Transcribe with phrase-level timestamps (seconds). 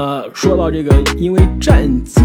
[0.00, 2.22] 呃说到这个，因为战绩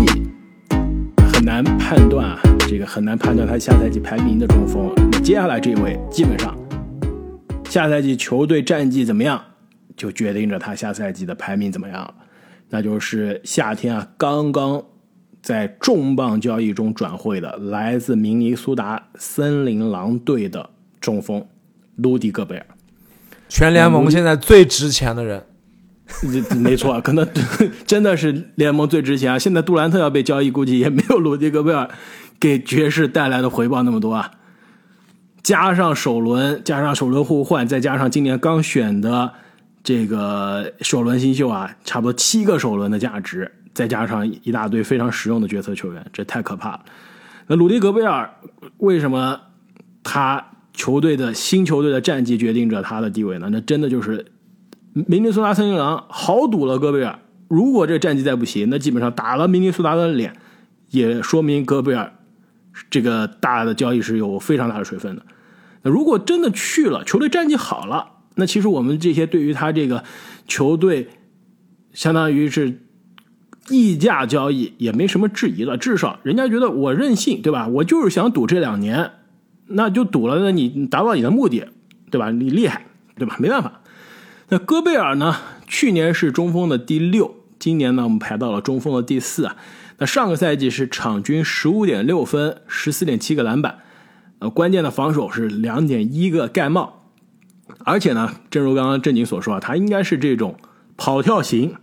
[1.33, 2.39] 很难判断啊，
[2.69, 4.95] 这个很难判断他下赛季排名的中锋。
[5.21, 6.57] 接下来这位，基本上
[7.65, 9.43] 下赛季球队战绩怎么样，
[9.97, 12.13] 就决定着他下赛季的排名怎么样了。
[12.69, 14.81] 那就是夏天啊，刚刚
[15.41, 20.69] 在重磅交易中转会的，来自明尼苏达森林狼队的
[21.01, 21.45] 中锋
[21.97, 22.65] 卢迪·戈贝尔。
[23.49, 25.43] 全联盟现在最值钱的人，
[26.23, 26.41] 没
[26.71, 27.27] 没错，可能
[27.85, 29.39] 真的是联盟最值钱啊！
[29.39, 31.89] 现在杜兰特要被交易，估计也没有鲁迪·戈贝尔
[32.39, 34.31] 给爵士带来的回报那么多啊。
[35.41, 39.31] 加上首轮，加上首轮互换，再加上今年刚选的
[39.83, 46.81] 这个首轮新秀啊，差不多七个首轮的价值，再加上一大堆非常实用的角色球员，这太可怕了。
[47.47, 48.29] 那鲁迪·戈贝尔
[48.77, 49.39] 为什么
[50.03, 50.45] 他？
[50.77, 53.47] 球队的新球队的战绩决定着他的地位呢？
[53.49, 54.25] 那真的就是
[54.95, 57.19] 明尼苏达森林狼豪赌了戈贝尔。
[57.49, 60.33] 如果这战绩再不行，那基本上打了明尼苏达的脸，
[60.89, 62.13] 也说明戈贝尔
[62.89, 65.25] 这个大的交易是有非常大的水分的。
[65.83, 70.05] 那如果真的去了，球队战绩好了，那其实我们这些对于他这个
[70.47, 71.09] 球队
[71.91, 72.79] 相当于是
[73.69, 75.77] 溢价交易也没什么质疑了。
[75.77, 77.67] 至少人家觉得我任性，对吧？
[77.67, 79.11] 我就是想赌这两年。
[79.67, 81.67] 那就赌了，那你达到你的目的，
[82.11, 82.31] 对吧？
[82.31, 82.85] 你厉害，
[83.17, 83.35] 对吧？
[83.39, 83.81] 没办法。
[84.49, 85.35] 那戈贝尔呢？
[85.67, 89.55] 去年是中锋的第六，今年呢我们排到了中锋的第四啊。
[89.97, 93.79] 那上个赛季是场均十五点六分，十四点七个篮板，
[94.39, 97.11] 呃，关键的防守是两点一个盖帽。
[97.79, 100.55] 而且呢，正如刚刚正经所说啊，他应该是这种
[100.95, 101.73] 跑跳型、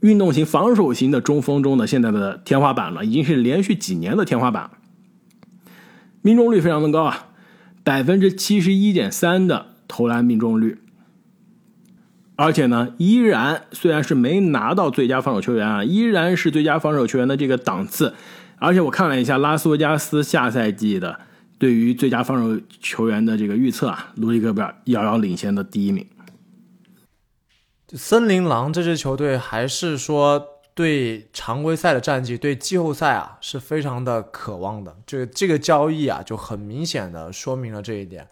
[0.00, 4.70] 运动型、防守型的中锋中的现在的天花板了，已经是连续几年的天花板，
[6.20, 7.30] 命中率非常的高啊。
[7.82, 10.78] 百分之七十一点三的投篮命中率，
[12.36, 18.14] 而且呢，依然虽然是没拿到最佳防守球员啊，依然是最佳防守球员的这个档次。
[18.58, 21.20] 而且我看了一下拉斯维加斯下赛季的
[21.58, 26.06] 对于最佳防守球员的这个预测啊，卢迪戈贝尔遥遥领先的第一名。
[27.88, 30.48] 森林狼这支球队还是说。
[30.74, 34.96] 对常规赛的战绩，对季后赛啊是非常的渴望的。
[35.04, 38.26] 这个这个交易啊，就很明显的说明了这一点。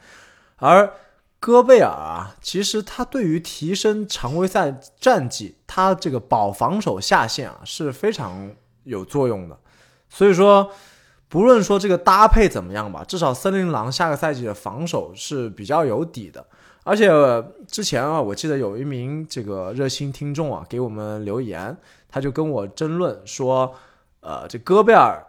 [0.56, 0.90] 而
[1.40, 8.50] 戈贝尔啊，其实他对于提升常规赛战绩，他这个保防守下限啊是非常
[8.84, 9.58] 有作用的。
[10.08, 10.70] 所以说，
[11.28, 16.46] 不论说这个搭配怎么样吧，至少森林狼下个赛季的防守是比较有底的。
[16.82, 17.08] 而且
[17.66, 21.76] 之前啊，我记得有一名这个热心听众啊给我们留言。
[22.12, 23.72] 他就跟我争论说，
[24.18, 25.24] 呃，这戈贝尔，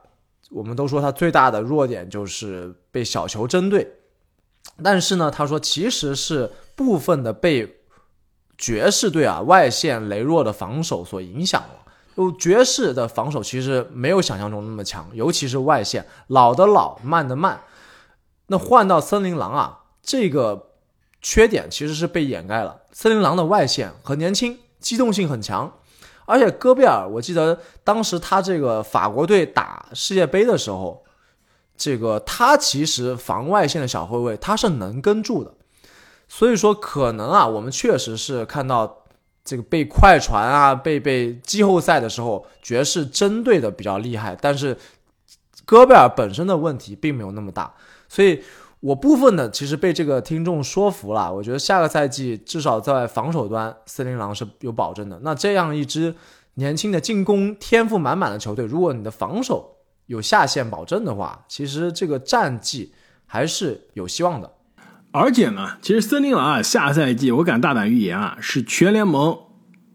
[0.50, 3.88] 我们都说他最大的弱点就是被小球针对，
[4.83, 7.81] 但是呢，他说其实是部分的被
[8.57, 11.79] 爵士队啊外线羸弱的防守所影响了。
[12.15, 17.61] 就爵士的防守其实没有想象中那么强，尤其是外线，老的老，慢的慢。
[18.47, 20.71] 那换到森林狼啊，这个
[21.21, 22.81] 缺点其实是被掩盖了。
[22.91, 25.71] 森林狼的外线很年轻，机动性很强。
[26.25, 31.03] 而且戈贝尔，我记得当时他这个法国队打世界杯的时候，
[31.77, 35.53] 这个他其实防外线的小后卫他是能跟住的，
[36.27, 39.03] 所以说可能啊，我们确实是看到
[39.43, 44.77] 这个被快船啊，被被季后赛的时候爵士针对的比较厉害，但是
[45.65, 47.73] 戈贝尔本身的问题并没有那么大，
[48.07, 48.41] 所以。
[48.81, 55.19] 我部分的其实被这个听众说服了，我觉得下个赛季至少在防守端，森林狼是有保证的。
[55.21, 56.15] 那这样一支
[56.55, 59.70] 年轻的进攻天赋满满的球队，如果你的防守
[60.11, 62.91] 有下限保证的话，其实这个战绩
[63.25, 64.51] 还是有希望的。
[65.11, 69.38] 而且呢，其实森林狼啊，下赛季我敢大胆预言啊，是全联盟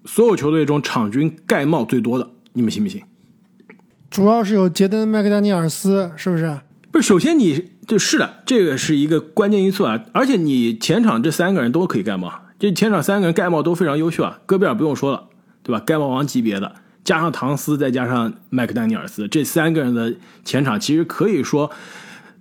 [0.07, 3.03] 所有球队中场均盖帽最多的，你们信不信？
[4.09, 6.61] 主要是有杰登·麦克丹尼尔斯，是不是？
[6.91, 7.77] 不是，首先你。
[7.87, 10.03] 就是的，这个是一个关键因素啊！
[10.13, 14.41] 而且你前场这三个人都可以盖帽，这前场三个人盖帽都非常优秀啊。
[14.45, 15.29] 戈贝尔不用说了，
[15.63, 15.79] 对吧？
[15.79, 16.75] 盖帽王级别的，
[17.07, 20.15] 加上唐斯，再加上麦克丹尼尔斯，这三个人的
[20.45, 21.71] 前场其实可以说，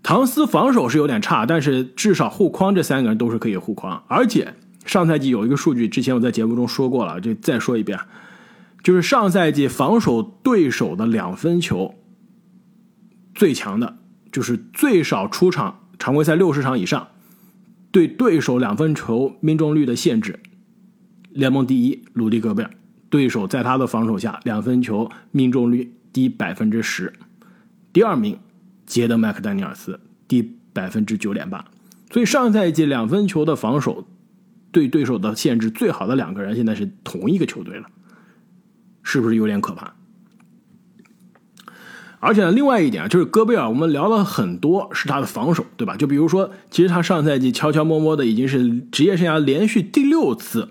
[0.03, 4.03] 唐斯防守是有点差，但是至少护框这三个人都是可以护框。
[4.07, 7.97] 而且上赛季有一个数据，之前我在节目中说过了，就再说一遍，
[8.83, 11.95] 就是上赛季防守对手的两分球
[13.33, 13.99] 最强的。
[14.31, 17.07] 就是最少出场常规赛六十场以上，
[17.89, 20.41] 对对手两分球命中率的限制，
[21.29, 22.71] 联盟第一鲁迪戈贝尔，
[23.15, 27.13] 对手在他的防守下两分球命中率低百分之十，
[27.93, 28.37] 第二名
[28.85, 29.97] 杰德麦克丹尼尔斯
[30.27, 31.63] 低百分之九点八，
[32.11, 34.05] 所以上赛季两分球的防守
[34.73, 37.87] 对对手的限制最好的两个人现在是同一个球队了，
[39.01, 39.93] 是不是有点可怕？
[42.19, 45.95] 而且呢，另外一点啊就是戈贝尔，我们聊了很多是他的防守，对吧？
[45.95, 50.69] 就比如说，其实他上赛季悄悄摸摸的已经是职业生涯连续第六次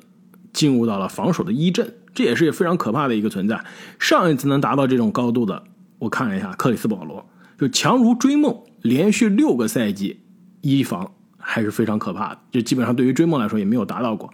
[0.53, 3.63] 进入到了防守的一阵，这也是非常可怕的一个存在。
[3.99, 5.65] 上一次能达到这种高度的，
[5.99, 7.29] 我看了一下，克里斯保罗
[7.59, 10.21] 就强如追梦，连续六个赛季
[10.61, 14.33] 一防还是非常可怕的，就基本上对于追梦来说也没有达到过。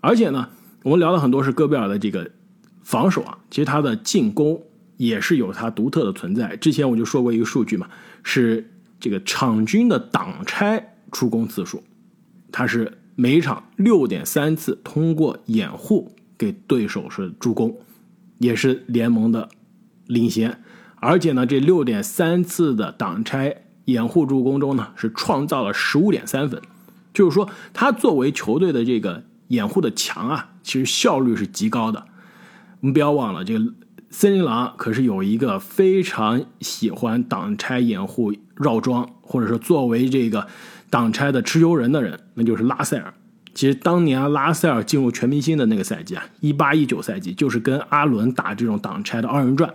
[0.00, 0.48] 而且呢，
[0.82, 2.30] 我们聊了很多是戈贝尔的这个
[2.82, 4.62] 防守啊，其实他的进攻。
[4.98, 6.54] 也是有他独特的存在。
[6.58, 7.88] 之前我就说过一个数据嘛，
[8.22, 8.70] 是
[9.00, 11.82] 这个场均的挡拆出攻次数，
[12.52, 17.76] 他是每场六点三次通过掩护给对手是助攻，
[18.38, 19.48] 也是联盟的
[20.08, 20.60] 领先。
[20.96, 26.60] 而且呢，这六点三次的挡拆掩护助攻中呢，是创造了十五点三分，
[27.14, 32.04] 就是说，他作为球队的这个掩护的墙啊，其实效率是极高的。
[32.80, 33.72] 我们不要忘了这个。
[34.10, 40.46] 森林狼可是有一个非常喜欢挡拆掩护绕桩，或者说作为这个
[40.90, 43.14] 挡拆的持球人的人，那就是拉塞尔。
[43.54, 49.72] 其实当年拉塞尔进入全明星的那个赛季啊，一八一九赛季，就是跟阿伦打这种挡拆的二人转，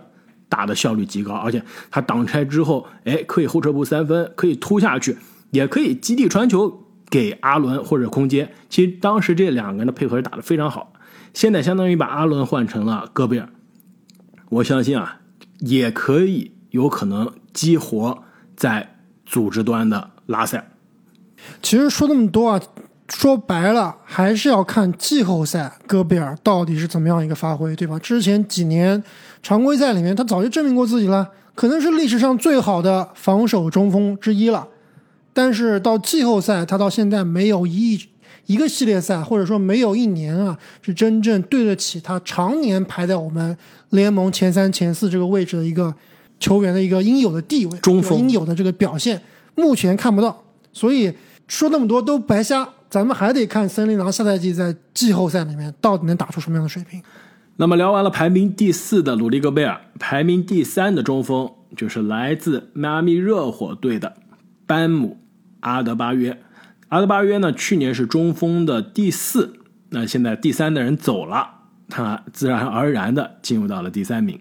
[0.48, 5.16] 打的效率极高，而且他挡拆之后，哎，可以后撤步三分，可以突下去，
[5.50, 8.52] 也可以基地传球给阿伦或者空接。
[8.68, 10.92] 其实当时这两个人的配合是打的非常好。
[11.32, 13.48] 现在相当于把阿伦换成了戈贝尔。
[14.50, 15.20] 我相信啊，
[15.60, 18.24] 也可以有可能激活
[18.56, 20.66] 在组织端的拉塞尔。
[21.62, 22.60] 其实说那么多啊，
[23.08, 27.98] 说白了还是要看季后赛戈贝尔到底是怎么样一个发挥，对吧？
[27.98, 29.02] 之前几年
[29.42, 34.68] 常规赛里面他早就证明过自己了，可能是历史上最好的防守中锋之一了。
[35.32, 37.98] 但是到季后赛，他到现在没有一
[38.46, 43.56] 一个系列赛，或者说没有一年啊，是真正对得起他常年排在我们。
[43.90, 45.94] 联盟前三、前四这个位置的一个
[46.38, 49.18] 球员的一个应有的地位，中锋应有的这个表现，
[49.54, 50.44] 目前看不到。
[50.74, 51.10] 所以
[51.46, 57.02] 说那么多都白瞎，咱们还得看森林狼下赛季在季后赛里面到底能打出什么样的水平。
[57.56, 64.14] 那么聊完了排名第四的鲁迪戈贝尔，排名第三的中锋就是来自迈阿密热火队的
[64.66, 65.20] 班姆
[65.60, 66.40] 阿德巴约。
[66.88, 69.54] 阿德巴约呢，去年是中锋的第四，
[69.90, 71.56] 那现在第三的人走了。
[71.90, 74.40] 他自然而然的进入到了第三名。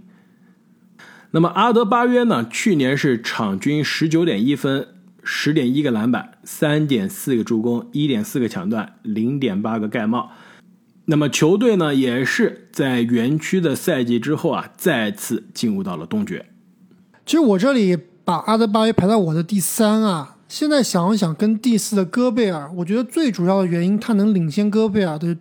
[1.32, 2.48] 那么阿德巴约呢？
[2.50, 4.88] 去年是场均十九点一分、
[5.30, 10.32] 十点一个篮板、三点四个助攻、一点四个抢断、零点八个盖帽。
[11.06, 16.46] 那么球队呢，也是在园区的赛季之后啊，再次进入到了东决。
[17.26, 20.38] 其实我这里把阿德巴约排在我的第三啊。
[20.48, 25.36] 现在想一想，跟第四的戈贝尔，我觉得最主要的原因，他能领先戈贝尔的。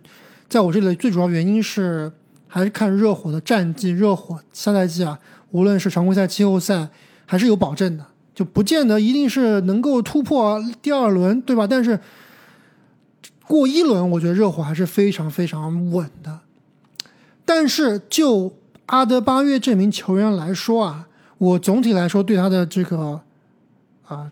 [0.49, 2.11] 在我这里的最主要原因是，
[2.47, 3.91] 还是看热火的战绩。
[3.91, 5.19] 热火下赛季啊，
[5.51, 6.89] 无论是常规赛、季后赛，
[7.25, 8.05] 还是有保证的，
[8.37, 11.65] 就不见得一定是能够突破第二轮，对吧？
[11.65, 11.99] 但是
[13.47, 16.41] 过一轮，我觉得热火还是非常非常稳的。
[17.43, 18.53] 但是就
[18.85, 21.07] 阿德巴约这名球员来说啊，
[21.39, 23.21] 我总体来说对他的这个
[24.05, 24.31] 啊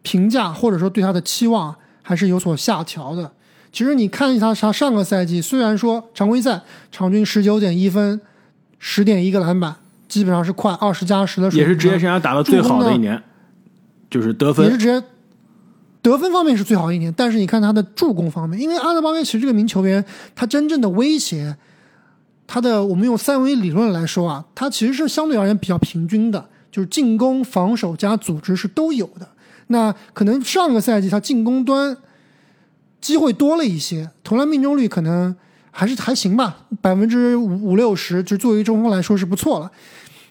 [0.00, 3.30] 评价，或者说对他的期望，还是有所下调的。
[3.70, 8.18] 其实你看一下他上个赛季，虽然说常规赛场均十九点一分，
[8.78, 9.76] 十点一个篮板，
[10.08, 13.22] 基本上是快二十加十的水平，也是职业生涯打的最好的一年，
[14.10, 15.02] 就是得分也是职业
[16.02, 17.12] 得分方面是最好一年。
[17.16, 21.56] 但是你看他的助攻方面，因为阿德巴约其实这个名球员，他真正的威胁，
[22.46, 29.28] 他的我们用三维理论来说啊，他其实是相对而言比较平均的，就是进攻、防守加组织是都有的。
[29.68, 31.96] 那可能上个赛季他进攻端。
[32.98, 35.36] 机会多了一些，投篮命中率可能
[35.78, 39.70] 还是还行吧，百分之五五六十，就作为中锋来说是不错了。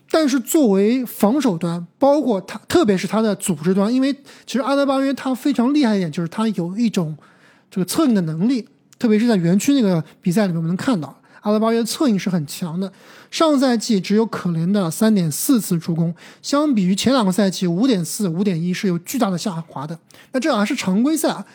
[0.09, 4.11] 但是作为防守端，包括他，特别是他的组织端，因为
[4.47, 7.15] 其实阿德巴约他非常厉害一点，就是他有一种
[7.69, 12.91] 这个策应的能力，特别是在园区那个比赛里面，我们能看到阿德巴约策应是很强的。
[13.29, 16.11] 上赛季只有可怜的三点四次助攻，
[16.41, 19.99] 相比于前两个赛季五点四、五点一是有巨大的下滑的。
[20.31, 21.29] 那这还是常规赛。
[21.29, 21.45] 啊。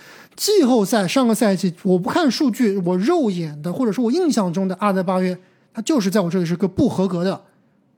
[0.40, 5.38] 季后赛上个赛季，我不看数据，我肉眼的或者说我印象中的阿德巴约，
[5.74, 7.38] 他就是在我这里是个不合格的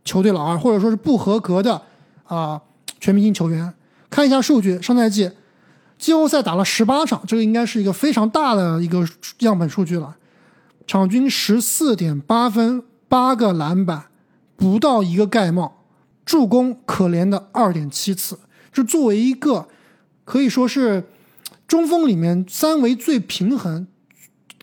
[0.05, 1.81] 球队老二，或者说是不合格的
[2.25, 2.61] 啊
[2.99, 3.73] 全明星球员。
[4.11, 5.31] 看一下数据，上赛季
[5.97, 9.07] 季后赛打了十八场，这个应该是一个非常大的一个
[9.39, 10.17] 样本数据了，
[10.85, 14.07] 场均十四点八分，八个篮板，
[14.57, 15.85] 不到一个盖帽，
[16.25, 18.41] 助攻可怜的二点七次，
[18.73, 19.69] 这作为一个
[20.25, 21.05] 可以说是。
[21.73, 23.87] 中锋里面三维最平衡，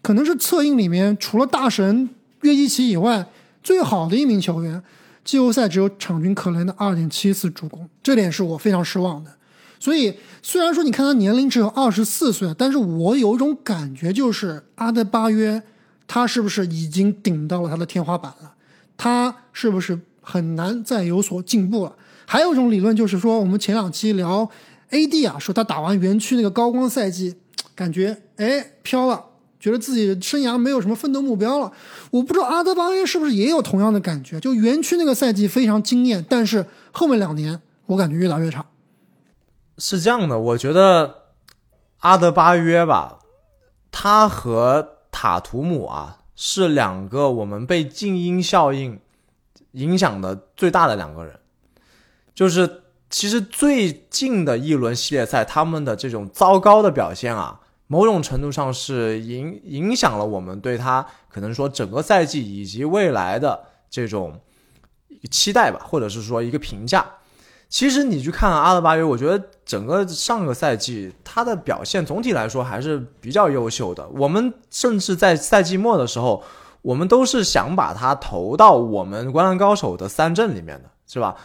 [0.03, 2.07] 可能是策应里面除了大神
[2.41, 3.27] 约基奇以外
[3.63, 4.83] 最好的一名球员，
[5.25, 9.31] 季后赛只有场均可怜的二点七次助攻，这点是我非常失望的。
[9.79, 10.13] 所以
[10.43, 15.63] 虽然说你看他年龄只有二十四岁，但是我有一种感觉，就是阿德巴约
[16.05, 18.53] 他是不是已经顶到了他的天花板了？
[18.95, 21.95] 他是不是很难再有所进步了？
[22.27, 24.47] 还有一种理论就是说，我们前两期聊
[24.91, 27.35] AD 啊，说他打完园区那个高光赛季，
[27.75, 29.25] 感觉哎飘了。
[29.59, 31.69] 觉得自己生涯没有什么奋斗目标了，
[32.11, 34.39] 我不知道阿德巴约是不是也有同样的感觉？
[34.39, 38.65] 就园区那个赛季非常惊艳，但是后面两年我感觉越来越差。
[39.77, 41.23] 是这样的，我觉得
[41.97, 43.19] 阿德巴约吧，
[43.91, 49.01] 他和塔图姆啊是两个我们被静音效应
[49.73, 51.37] 影响的最大的两个人。
[52.33, 57.59] 就是其实最近的一轮系列赛，他们的这种糟糕的表现啊。
[57.91, 64.39] 某种程度上是影影响了我们对他可能说整个赛季以及未来的这种
[65.31, 67.03] 期待吧，或者是说一个评价。
[67.67, 74.07] 其实你去看阿德巴约，我觉得整个上个赛季他的表现总体来说还是比较优秀的。
[74.09, 76.43] 我们甚至在赛季末的时候，
[76.83, 81.35] 我们都是想把他投到我们灌篮高手的三阵里面的，是吧？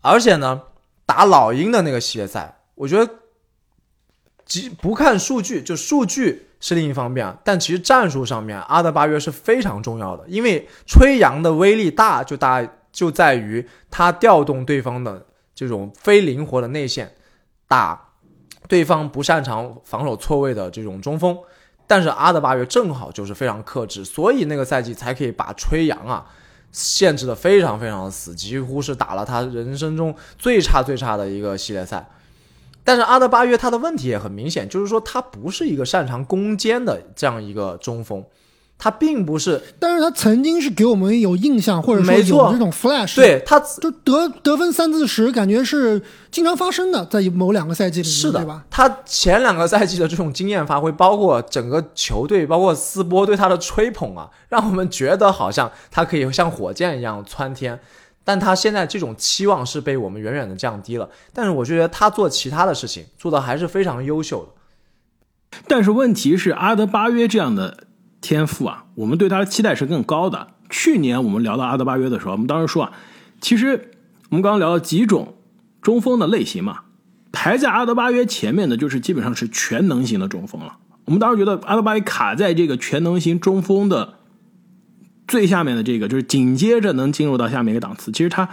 [0.00, 0.62] 而且呢，
[1.08, 3.10] 打老鹰的那个系列赛，我觉得。
[4.48, 10.24] 即不看数据，就数据是另一方面，但其实战术上面，阿德巴约是非常重要的。
[10.26, 17.12] 因为吹杨的威力大，就大就在于他调动对方的这种非灵活的内线，
[17.66, 18.12] 打
[18.66, 21.36] 对方不擅长防守错位的这种中锋。
[21.86, 26.26] 但是阿德巴约正好就是非常克制，所以那个赛季才可以把吹杨啊
[26.78, 32.08] 限制的非常非常死，几乎是打了他人生中最差最差的一个系列赛。
[32.84, 38.24] 但是阿德巴约他的问题也很明显，就是说他不是一个擅长攻坚的这样一个中锋，
[38.78, 39.60] 他并不是。
[39.80, 48.64] 但是他曾经是给我们有印象，或者说有这种 flash，对他就得得分三四十，感觉是经常发生的，在某两个赛季里，是的，对吧？
[48.70, 57.80] 他前两个赛季的这种经验发挥，包括整个球队，包括斯波对他的吹捧啊， 让我们觉得好像他可以像火箭一样窜天。
[58.24, 61.08] 但他现在这种期望是被我们远远的降低了。
[61.32, 65.58] 但是我觉得他做其他的事情做的还是非常优秀的。
[65.66, 67.84] 但是问题是，阿德巴约这样的
[68.20, 70.48] 天赋啊，我们对他的期待是更高的。
[70.70, 72.92] 去年我们聊到阿德巴约的时候，我们当时说啊，
[73.40, 73.90] 其实
[74.30, 75.34] 我们刚刚聊了几种
[75.80, 76.80] 中锋的类型嘛，
[77.32, 80.76] 排在阿德巴约前面的就是基本上是全能型的中锋了。
[81.04, 84.14] 我们当时觉得阿德巴约卡在这个全能型中锋的。
[85.26, 88.48] 最下面的这个就是紧接着能进入到下面一个档次，其实他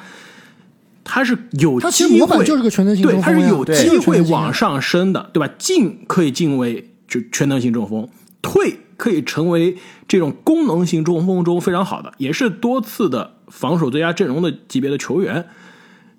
[1.06, 5.54] 他是有机会，就是个全能型中锋，对，他是有机会往上升的，对吧？
[5.58, 8.10] 进可以进为就全能型中锋，
[8.42, 15.48] 退可以成为这种功能型中锋中非常好的，也是多次的防守最佳阵容的级别的球员。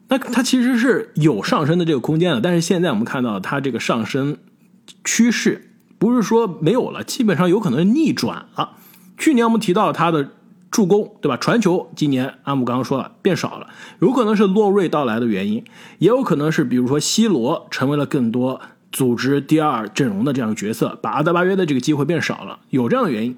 [0.08, 4.36] 那他其实是有上升的这个空间的，但是现在我们看到他这个上升
[5.04, 8.72] 趋势不是说没有了，基本上有可能逆转了。
[9.18, 10.30] 去年我们提到他的。
[10.68, 11.38] 助攻对吧？
[11.38, 13.68] 传球今年阿姆刚刚说了变少了，
[14.00, 15.64] 有可能是洛瑞到来的原因，
[15.98, 18.60] 也有可能是比如说西罗成为了更多
[18.96, 23.36] 组织第二阵容的这样的角色，把阿德巴约的这个机会变少了，有这样的原因。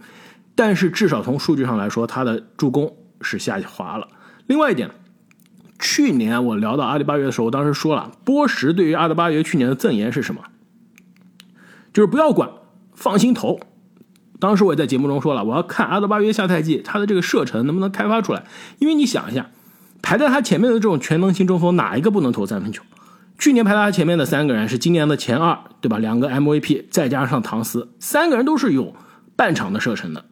[0.54, 4.06] 但是至少从数据上来说，他的助攻是下滑了。
[4.46, 4.88] 另外一点，
[5.80, 10.42] 去年我聊到阿德巴约的时候，我当时说了，波什对于阿德巴约去年的赠言是什么？
[11.92, 12.48] 就是不要管，
[12.94, 13.58] 放心投。
[14.38, 18.44] 当时我也在节目中说了，我要看阿德巴约下赛季他的这个射程能不能开发出来。
[18.78, 19.50] 因为你想一下，
[20.02, 22.84] 排在他前面的这种全能型中锋，哪一个不能投三分球？
[23.38, 25.98] 去年排在他前面的三个人是今年的前二，对吧？
[25.98, 28.94] 两个 MVP 再加上唐斯，三个人都是有
[29.36, 30.24] 半场的射程的。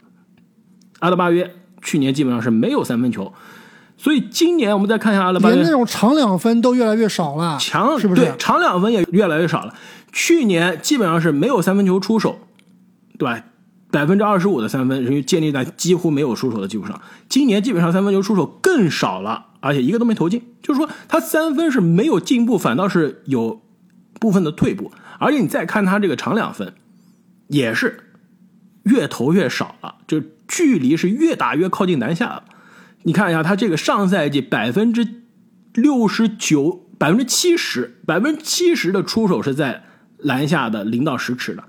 [0.98, 3.32] 阿德巴约去年基本上是没有三分球，
[3.96, 8.22] 所以今年我们再看一下阿德巴约，连那种长两分都越来越少了，强是不是？
[8.22, 9.72] 对，长两分也越来越少了。
[10.10, 12.40] 去年基本上是没有三分球出手，
[13.18, 13.44] 对吧？
[13.96, 17.00] 百分之二十五的三分，因为建立在几乎没有出手的基础上。
[17.30, 23.62] 今年基本上三分球出手更少了，而且一个都没投进，就是说他三分是没有进步，反倒是有
[24.20, 24.92] 部分的退步。
[25.18, 26.74] 而且你再看他这个长两分，
[27.48, 28.10] 也是
[28.82, 32.44] 越投越少了，就距离是越打越靠近篮下了。
[33.04, 35.08] 你看一下他这个上赛季百分之
[35.72, 39.84] 六十九、百分之七十、百分之七十的出手是在
[40.18, 41.64] 篮下的零到十尺的。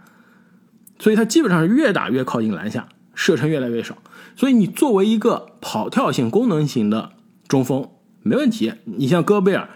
[0.99, 3.97] 所以他基本上是越打越靠近篮下，射程越来越少。
[4.35, 7.11] 所以你作为一个跑跳型、功能型的
[7.47, 7.89] 中锋，
[8.21, 8.73] 没问题。
[8.85, 9.69] 你像戈贝尔，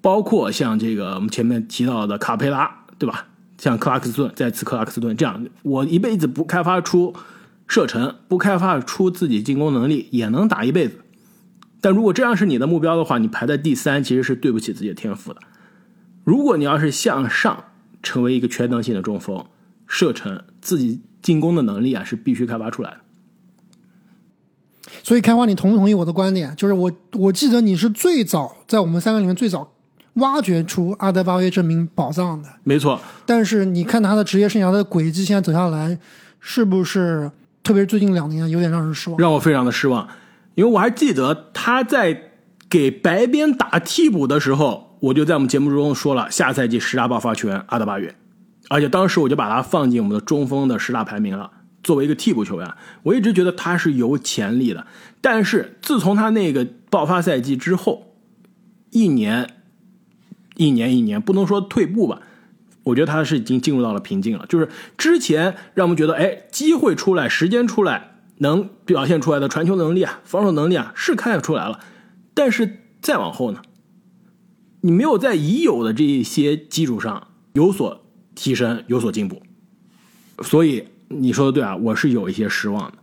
[0.00, 3.28] 包括像这个我们前面提到的卡佩拉，对吧？
[3.58, 7.14] 像克拉克斯顿，再次克拉克斯顿这样，我一辈子不开发出
[7.68, 10.98] 射程，不开发出自己进攻能力，也能打一辈子。
[11.80, 15.40] 但如果这样是你的目标的话，你排在第三其实是对不起自己的天赋的。
[16.24, 17.64] 如果你要是向上
[18.02, 19.46] 成为一个全能性的中锋，
[19.94, 22.96] 射程、自己进攻的能力啊是必须开发出来的。
[25.02, 26.56] 所以开花，你同不同意我的观点？
[26.56, 29.70] 就是我我记得你是最早在我们三个里面最早
[30.14, 32.48] 挖掘出阿德巴约这名宝藏的。
[32.64, 35.98] 没错，但是你看他的职业生涯的轨迹，现在走下来，
[36.40, 37.30] 是不是
[37.62, 39.18] 特别是最近两年有点让人失望？
[39.18, 40.08] 让我非常的失望，
[40.54, 42.30] 因为我还记得他在
[42.70, 48.14] 给白边打替补的时候，我就在我们节目中说了，下赛季十大爆发球员阿德巴约，
[48.72, 51.50] 而且当时我就把他放进我们的中锋的十大排名了。
[51.82, 54.86] 作为一个替补球员，我一直觉得他是有潜力的。
[55.20, 58.14] 但是自从他那个爆发赛季之后，
[58.90, 59.50] 一年、
[60.56, 62.22] 一年、一年，不能说退步吧，
[62.84, 64.46] 我觉得他是已经进入到了瓶颈了。
[64.46, 71.80] 就是之前让我们觉得，哎，机会出来，时间出来，能表现出来的传球能力啊、防守能力啊，是看得出来了。
[72.32, 73.60] 但是再往后呢，
[74.80, 78.01] 你没有在已有的这一些基础上有所
[78.42, 79.40] 提升、有所进步，
[80.42, 80.84] 所以。
[81.14, 82.94] 你说的对啊，我是有一些失望的。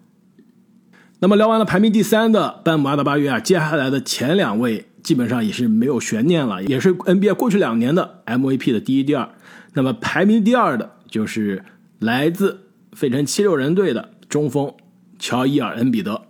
[1.19, 9.29] 那么聊完了排名第三的班姆阿德巴约啊，接下来的前两位基本上也是没有悬念了，也是 NBA 过去两年的 MVP 的第一、第二。
[9.73, 11.63] 那么排名第二的就是
[11.99, 12.61] 来自
[12.93, 14.73] 费城七六人队的中锋
[15.19, 16.23] 乔伊尔恩比德。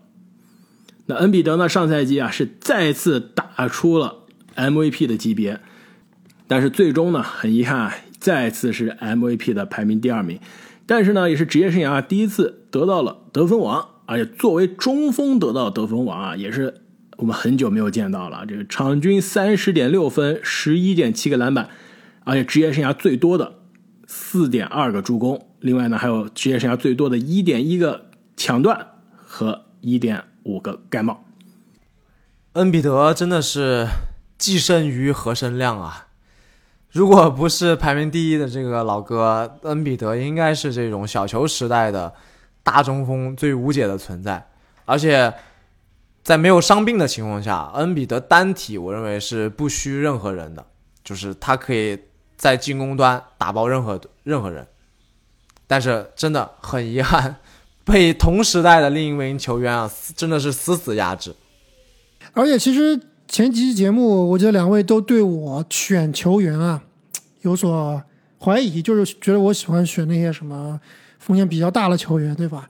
[1.06, 4.16] 那恩比德呢，上赛季啊是再次打出了
[4.58, 5.62] MVP 的级别，
[6.46, 10.40] 但是最终呢，很遗憾，再次是 MVP 的排名第二名。
[10.86, 16.82] 但是呢，也是职业生涯第一次得到了得分王，而且作为中锋得到得分王啊，也是
[17.18, 18.44] 我们很久没有见到了。
[18.48, 21.70] 这个场均三十点六分，十一点七个篮板，
[22.24, 23.60] 而且职业生涯最多的
[24.08, 25.48] 四点二个助攻。
[25.60, 31.26] 另外呢，还有职业生涯最多的一点一个抢断和一点五个盖帽。
[32.54, 33.88] 恩比德真的是
[34.40, 36.08] 既生瑜何生亮啊！
[36.92, 42.12] 如果不是排名第一的这个老哥恩比德，应该是这种小球时代的
[42.64, 44.44] 大中锋最无解的存在。
[44.86, 45.32] 而且
[46.24, 50.66] 在没有伤病的情况下，恩比德单体我认为是不虚任何人的，
[51.04, 52.00] 就是他可以
[52.36, 54.66] 在进攻端打爆任何任何人。
[55.68, 57.36] 但是真的很遗憾，
[57.86, 61.36] 被同时代的另一名球员啊，真的是死死压制。
[62.34, 63.00] 而且其实。
[63.30, 66.82] 前几期节目，我觉得两位都对我选球员啊
[67.44, 68.02] 有所
[68.40, 70.82] 怀疑，就是觉得我喜欢选那些什么
[71.20, 72.68] 风险比较大的球员，对吧？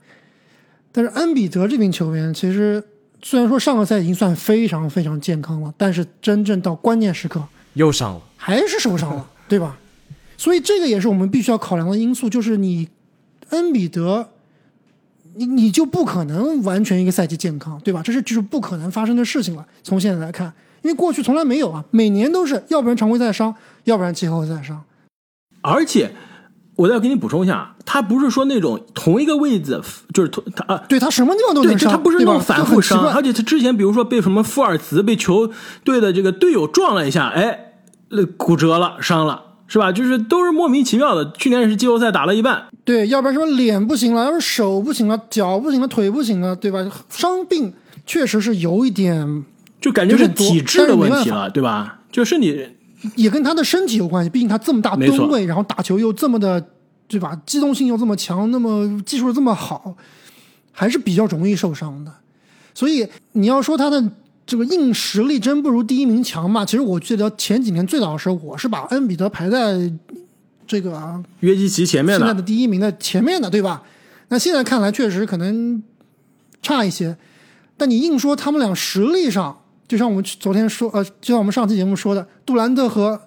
[0.92, 2.84] 但是恩比德这名球员，其实
[3.24, 7.42] 虽然说上个赛季已经算非常非常健康了，但是真正到关键时刻
[7.76, 9.78] 又伤了，还是受伤了， 对吧？
[10.36, 12.90] 所以这个也是我们必须要考量的因素，就是你
[13.52, 14.32] 恩比德。
[15.36, 18.02] 你你就不可能完全一个赛季健康，对吧？
[18.04, 19.66] 这是就是不可能发生的事情了。
[19.84, 23.54] 从现在来看，因为过去从来没有啊，每年都是要不然常规赛伤，
[23.86, 24.84] 要不然季后赛伤。
[25.62, 26.14] 而且
[26.76, 29.82] 我再给你补充一下，他不是说那种同一个位置
[30.14, 35.52] 就是同他啊，对他什么地方都能伤，他不是那种反复伤，而且他之前比如说被什么富尔茨被球
[35.84, 37.74] 队的这个队友撞了一下，哎，
[38.38, 39.49] 骨折了，伤了。
[39.70, 39.92] 是吧？
[39.92, 41.32] 就是都是莫名其妙的。
[41.34, 46.86] 去年也是季后赛打了一半，对，要不然什么脸不行了，要是手不行了，脚不行了，腿不行了，对吧？
[47.10, 47.72] 伤病
[48.06, 49.46] 确实是有一点，
[49.80, 52.00] 就感觉是体质的问题了，对吧？
[52.12, 52.68] 就是你
[53.16, 56.66] 也跟他的身体有关系，毕竟他这么大吨位，然后打球又这么的，
[57.08, 57.40] 对吧？
[57.46, 59.96] 机动性又这么强，那么技术这么好，
[60.72, 62.12] 还是比较容易受伤的。
[62.74, 64.04] 所以你要说他的。
[64.50, 66.66] 这个硬实力真不如第一名强嘛？
[66.66, 69.80] 其实我记得前几年最早的时候，我是把恩比德排在
[70.66, 73.84] 这个约基奇前面的，现在的第一名的前面的，对吧？
[74.30, 75.84] 那现在看来确实可能
[76.64, 77.16] 差一些，
[77.78, 79.56] 但你硬说他们俩实力上，
[79.88, 83.22] 就像我们昨天说，呃，就像我们上期节目说的，杜兰特和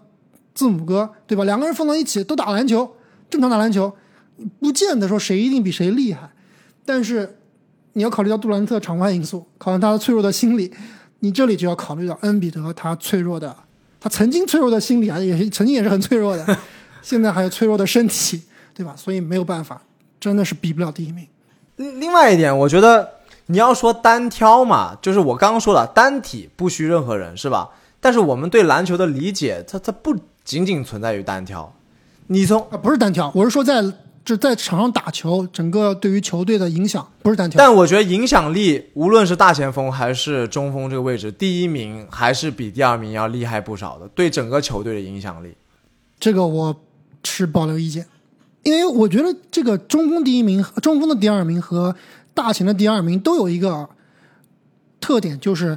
[0.57, 1.45] 字母哥，对吧？
[1.45, 2.97] 两个人放到一起都打篮球，
[3.31, 3.95] 正常打篮球，
[4.59, 6.29] 不见得说谁一定比谁厉害，
[6.85, 7.39] 但是
[7.93, 10.73] 你要考虑到杜兰特场外因素，考虑他的脆弱的心理。
[11.25, 13.57] 你这里就要考虑到恩比德他脆弱的，
[14.01, 16.59] 他曾经脆弱的心理啊，也曾经也是很脆弱的，
[17.01, 18.43] 现在还有脆弱的身体，
[18.75, 18.93] 对吧？
[18.97, 19.81] 所以没有办法，
[20.19, 21.25] 真的是比不了第一名。
[21.77, 23.09] 另另外一点，我觉得
[23.47, 27.71] 你要说单挑嘛，就是我刚刚说了，单体不需任何人，是吧？
[28.01, 31.73] 但是我们对篮球的理解，它它不仅仅存在于单挑。
[32.27, 33.83] 你从啊，不是单挑，我是说在。
[34.25, 37.59] 这在场上打球，整个对于球队的影响不是单挑。
[37.59, 44.07] 但我觉得影响力，无论是大前锋还是中锋这个位置，第一名还是比第二名要厉害不少的。
[44.09, 45.57] 对整个球队的影响力，
[46.21, 46.81] 这个我
[47.23, 48.07] 持保留意见，
[48.63, 51.97] 因为我觉得这个中锋第一名、中锋的第二名和
[52.33, 53.89] 大前的第二名都有一个
[55.01, 55.77] 特点，就是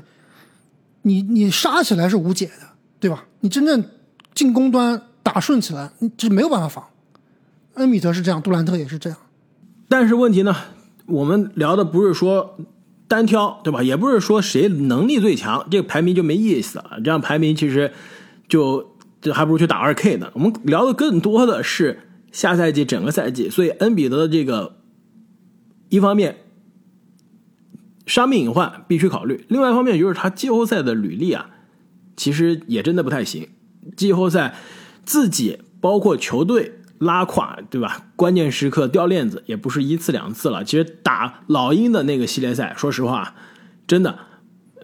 [1.02, 2.68] 你你杀起来是无解的，
[3.00, 3.26] 对吧？
[3.40, 3.84] 你真正
[4.36, 6.86] 进攻端打顺起来，你这没有办法防。
[7.76, 9.20] 恩比德是这样，杜兰特也是这样。
[9.88, 10.56] 但是问题呢，
[11.06, 12.58] 我们聊的不是说
[13.08, 13.84] 单挑，对吧？
[13.84, 17.00] 也不是说谁能力最强，这个排名就没意思了。
[17.04, 17.92] 这样排名其实
[18.48, 20.32] 就就还不如去打二 K 呢。
[20.34, 22.00] 我们聊的更多的是
[22.32, 24.78] 下赛季整个赛季，所以恩比德的这个
[25.90, 26.38] 一方面
[28.06, 31.50] 伤病隐患必须考虑，另外一方面就是他季后赛的履历啊，
[32.16, 33.50] 其实也真的不太行。
[33.98, 34.56] 季后赛
[35.04, 36.80] 自己包括球队。
[37.00, 38.06] 拉垮，对吧？
[38.16, 40.64] 关键时刻掉链子也不是一次两次了。
[40.64, 43.36] 其实打老鹰的那个系列赛，说实话，
[43.86, 44.18] 真的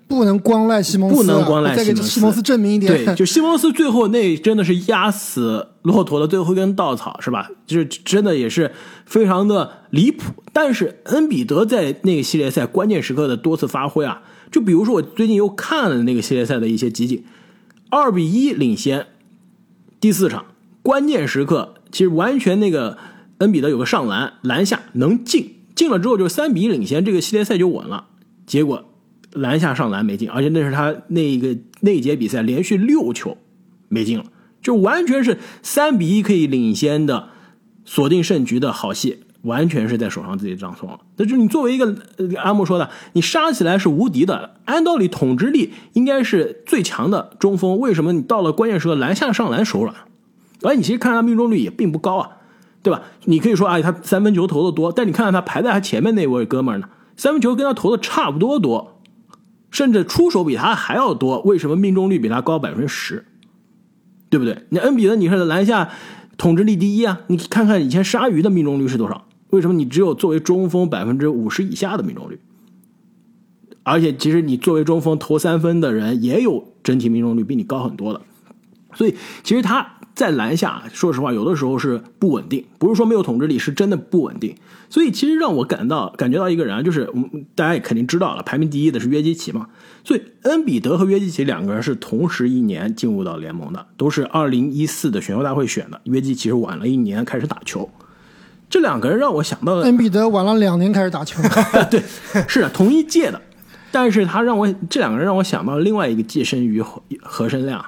[0.08, 2.10] 不能光赖西蒙斯，不能光赖西蒙斯。
[2.10, 7.50] 西蒙斯证明一点，对，就西蒙斯最后那真的是压死骆驼的最后一根稻草，是吧？
[7.66, 8.74] 就是真的也是
[9.06, 10.44] 非常的离谱。
[10.52, 14.22] 但是恩比德在那个系列赛关键时刻的多次发挥啊，
[14.52, 17.24] 就比如说我最近又看了那个系列赛的一些集锦，
[17.90, 19.08] 二比一领先
[20.02, 20.48] 第四场
[20.82, 21.76] 关键时刻。
[21.92, 22.98] 其实完全那个
[23.40, 28.06] 恩比德有个上篮篮下能进，进了之后就三比一领先，这个系列赛就稳了。
[28.46, 28.86] 结果
[29.32, 33.38] 篮下上篮没进，而且那是他那个那节比赛连续六球
[33.88, 34.26] 没进了，
[34.62, 37.30] 就完全是三比一可以领先的
[37.86, 41.00] 锁定胜局的好戏，完全是在手上自己掌控了。
[41.18, 41.96] 那就你作为一个
[42.38, 49.96] 阿木说的，你杀起来是无敌的，按道理统治力应该是最强的中锋，为什么你到了关键时刻篮下上篮手软？
[50.64, 52.30] 而你其实看他命中率也并不高啊，
[52.84, 53.04] 对吧？
[53.26, 59.02] 你可以说，哎，他三分球投的多，但你看看他排在他前面那位哥们儿呢，三分球跟他投的差不多多，
[59.70, 63.26] 甚至出手比他还要多，为什么命中率比他高百分之十？
[64.30, 64.66] 对不对？
[64.70, 65.90] 你恩比德，你看篮下
[66.38, 69.26] 统治力第一啊，你看看以前鲨鱼的命中率是多少？
[69.50, 72.40] 为什么你只有作为中锋百分之五十以下的命中率？
[73.84, 78.22] 而且其实你作为中锋投三分的人也有整体命中率比你高很多的，
[78.94, 79.96] 所以其实他。
[80.14, 84.54] 在篮下，说实话，有的时候是不稳定，不是说没有统治力，是真的不稳定。
[84.90, 87.10] 所以，其实让我感到感觉到一个人啊，就是
[87.56, 89.68] 大家也肯定知道了，排名第一的是约基奇嘛。
[90.04, 96.00] 所以，恩比德和约基奇两个人是同时一年进入到联盟的，都是二零一四的选秀大会选的。
[96.04, 97.90] 约基奇是晚了一年开始打球，
[98.70, 101.42] 这两个人让我想到了恩比德晚了两年开始打球，
[101.90, 102.04] 对，
[102.48, 103.42] 是同一届的，
[103.94, 106.84] 但是他让我这两个人让我想到了另外一个寄生于
[107.22, 107.84] 何生亮。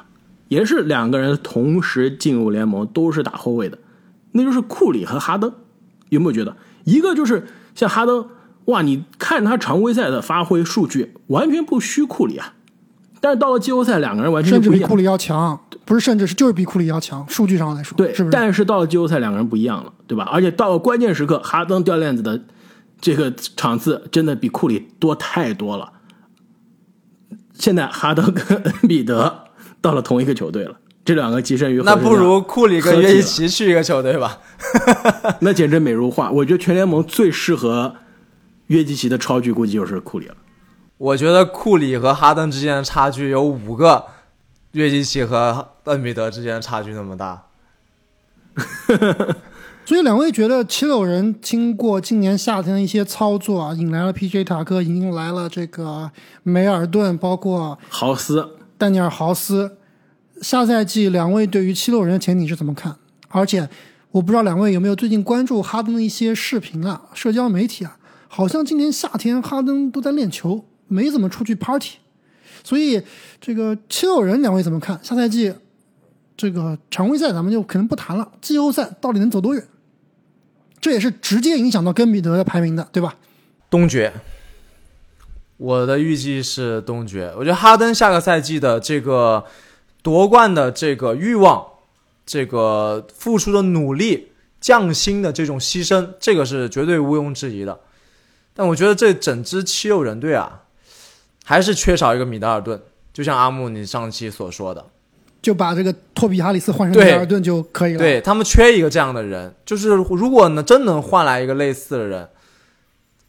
[0.53, 3.79] 也是两个人同时进入联盟，都是打后卫的，
[4.33, 5.51] 那就是库里和哈登。
[6.09, 8.27] 有没有觉得一个就是像哈登，
[8.65, 12.53] 哇，你看他常规赛的发挥数据完全不虚库里啊，
[13.19, 18.31] 但是到了季后赛，两个人完全甚至比库里要强，不是甚至是就是比库里要强，数据上来说，对，是不是？
[18.31, 20.29] 但是到了季后赛，两个人不一样了，对吧？
[20.31, 22.39] 而且到了关键时刻，哈登掉链子的
[23.01, 25.93] 这个场次真的比库里多太多了。
[27.53, 29.42] 现在哈登跟恩比德。
[29.83, 34.39] 到了同一个球队了，这两个跻身于那不如库里跟约基奇去一个球队吧，
[35.41, 36.31] 那简直美如画。
[36.31, 37.93] 我觉得全联盟最适合
[38.67, 40.35] 约基奇的超巨估计就是库里了。
[40.97, 44.05] 我觉得库里和哈登之间的差距有五个，
[44.71, 47.43] 约基奇和恩比德之间的差距那么大。
[49.85, 54.45] 所以两位觉得七六人经过今年夏天的一些操作啊，引来了 P.J.
[54.45, 56.09] 塔克，引来了这个
[56.43, 58.47] 梅尔顿，包括豪斯。
[58.77, 59.77] 丹尼尔·豪斯，
[60.41, 62.95] 下赛季两位对于七六人的前景是怎么看？
[63.29, 63.67] 而且
[64.11, 71.97] 我不知道两位有没有最近关注哈登的一些视频啊，社交媒体啊，好像今年夏天哈登都在练球，没怎么出去 party。
[72.63, 73.01] 所以
[73.41, 74.99] 这个七六人两位怎么看？
[75.03, 75.53] 下赛季
[76.37, 79.63] 这个常规赛咱们就可能不谈了，季后赛到底能走多远？
[80.79, 83.15] 这也是直接影响到根比德的排名的，对吧？
[83.69, 84.11] 东决。
[85.63, 89.45] 我的预计是东决，我觉得哈登下个赛季的这个
[90.01, 91.65] 夺冠的这个欲望，
[92.25, 97.79] 这个付出的努力，匠心的这种牺牲，这个是绝对毋庸置疑的。
[98.53, 100.63] 但我觉得这整支七六人队啊，
[101.45, 102.81] 还是缺少一个米德尔顿。
[103.13, 104.85] 就像阿木你上期所说的，
[105.41, 107.99] 就把这个托比哈里斯换成米德尔顿就可以了。
[107.99, 112.27] 对他们缺一个这样的人，就是如果呢真能换来一个类似的人，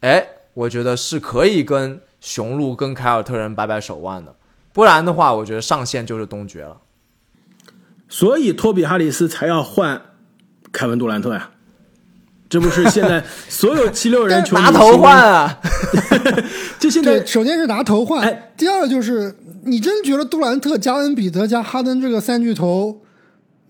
[0.01, 2.01] 哎，我觉得是可以跟。
[2.25, 4.35] 雄鹿跟凯尔特人掰掰手腕的，
[4.73, 6.79] 不然的话，我觉得上限就是东决了。
[8.09, 10.01] 所以托比哈里斯才要换
[10.73, 11.51] 凯文杜兰特呀，
[12.49, 15.61] 这不是现在 所有七六人球拿头换啊？
[16.81, 23.03] 就现在，首先是拿头换，第二就是你真觉得杜兰特加恩比德加哈登这个三巨头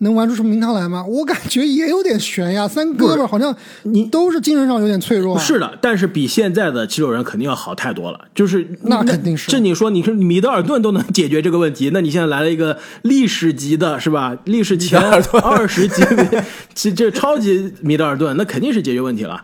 [0.04, 1.04] 能玩出什么名堂来吗？
[1.04, 2.68] 我感觉也有点悬呀。
[2.68, 5.42] 三哥们好像你都是精神上有点脆弱、啊。
[5.42, 8.20] 是的，但是比现在的七六人肯定要好太多了。
[8.34, 14.36] 就是那肯定是这你说，你说米德尔顿都能解决这个问题，那你现在来了一个历史级的，是吧？
[14.44, 16.02] 历史前二十级，
[16.74, 19.42] 这这超级米德尔顿，那肯定是解决问题了。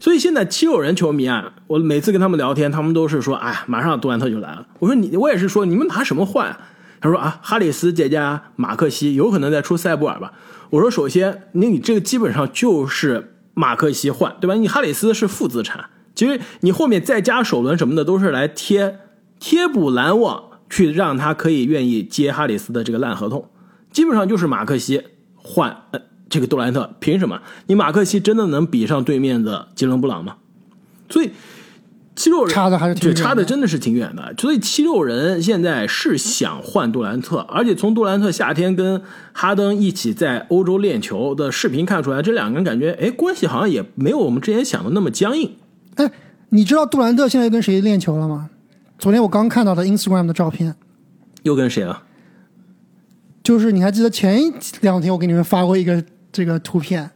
[0.00, 4.66] 所以现在七六人球迷啊，我每次跟他们聊天，他们都是说，哎，马上杜兰特就来了。
[4.78, 6.58] 我说你，我也是说，你们拿什么换啊？
[7.00, 10.32] 他说啊，哈里斯再加马克西，有可能再出塞布尔吧。
[10.68, 14.54] 我说首先，那你这个基本上就是马克西换，对吧？
[14.54, 18.98] 你哈里斯是负资产，其实你后面再加首轮什么的，都是来贴
[19.38, 23.48] 贴补篮网，去让他可以愿意接哈里斯的这个烂合同。
[23.90, 25.02] 基本上就是马克西
[25.34, 27.40] 换呃这个杜兰特，凭什么？
[27.66, 30.36] 你马克西真的能比上对面的吉伦布朗吗？
[31.08, 31.30] 所以。
[32.16, 34.34] 七六人差的还是挺对，远的差的真的是挺远的。
[34.36, 39.00] 所以七六人现在是想换杜兰特，而且从杜兰特夏天跟
[39.32, 45.56] 哈登一起在欧洲练球的视频看出来，这两个人感觉哎关系好像也没有我们之前想的那么僵硬。
[45.94, 46.10] 哎，
[46.50, 48.50] 你知道杜兰特现在跟谁练球了吗？
[48.98, 50.74] 昨天我刚看到的 Instagram 的照片，
[51.44, 52.02] 又跟谁了？
[53.42, 57.10] 就是你还记得前一两天我给你们发过一个这个图片，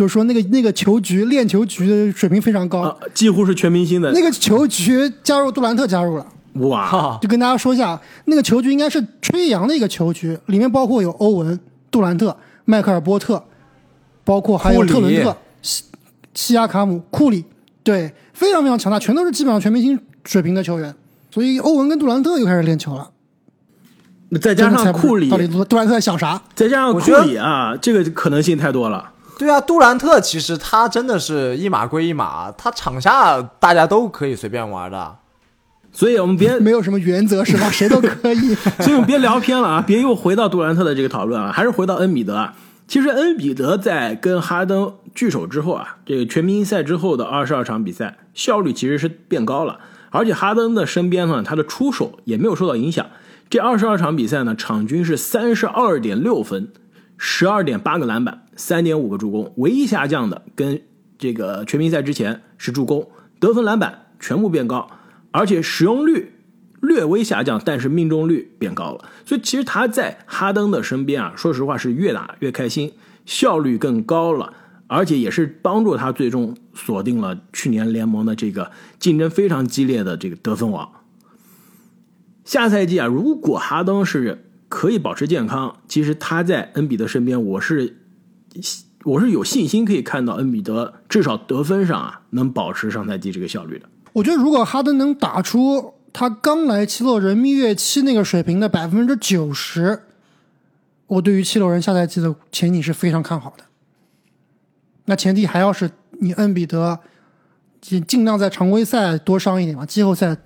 [0.00, 6.26] 就是说那个那个球局练球局的水平非常高，啊，几乎是全明星的那个球局加入杜兰特加入了。
[6.54, 6.86] 哇！
[6.86, 11.60] 哈，就跟大家说一下，那个球局应该是吹杨的一个球局，里面包括有欧文、
[11.90, 12.34] 杜兰特、
[12.64, 13.44] 迈克尔波特，
[14.24, 15.84] 包括还有特伦特、西
[16.32, 17.44] 西亚卡姆、库里，
[17.82, 20.94] 对，非常非常强大，全都是基本上全明星水平的球员。
[21.30, 23.10] 所以欧文跟杜兰特又开始练球了，
[24.40, 26.42] 再加上库里到，底杜杜兰特在想啥？
[26.54, 29.12] 再加上库里啊，这个可能性太多了。
[29.40, 35.16] 对啊，杜兰特其实他真的是一码归一码，他场下大家都可以随便玩的。
[35.90, 37.70] 所以我们别没有什么原则是吧？
[37.70, 38.54] 谁都可以。
[38.84, 42.54] 所以我们别聊偏了啊，别又回到杜兰特的这个讨论啊，还是回到恩比德啊。
[42.86, 49.78] 其实恩比德在跟哈登聚首之后啊，这个全明星赛之后的二十二场比赛效率其实是变高了，
[50.10, 53.06] 而且哈登的身边呢，他的出手也没有受到影响。
[53.48, 56.68] 这二十二场比赛呢，场均是三十二点六分，
[57.22, 60.80] 十二点八个篮板，三点五个助攻，唯一下降的跟
[61.18, 63.06] 这个全明星赛之前是助攻、
[63.38, 64.90] 得分、篮板全部变高，
[65.30, 66.32] 而且使用率
[66.80, 69.04] 略微下降，但是命中率变高了。
[69.26, 72.90] 所以其实他在哈登的身边啊，说实话是越打越开心，
[73.26, 74.54] 效率更高了，
[74.86, 80.90] 而且也是帮助他最终锁定了去年联盟的这个竞争非常激烈的这个得分王。
[82.46, 87.96] 下赛季啊，如果哈登是可以保持健康，其实他在恩比德身边，我是
[89.04, 93.88] 我是有信心可以看到恩比德至少得分上啊能保持上赛季这个效率的。
[94.12, 100.02] 我觉得如果哈登能打出他刚来七六人蜜月期那个水平的百分之九十，
[101.08, 103.64] 我对于七六人下赛季的前景是非常看好的。
[105.06, 107.00] 那前提还要是你恩比德
[107.80, 110.36] 尽尽量在常规赛多伤一点嘛，季后赛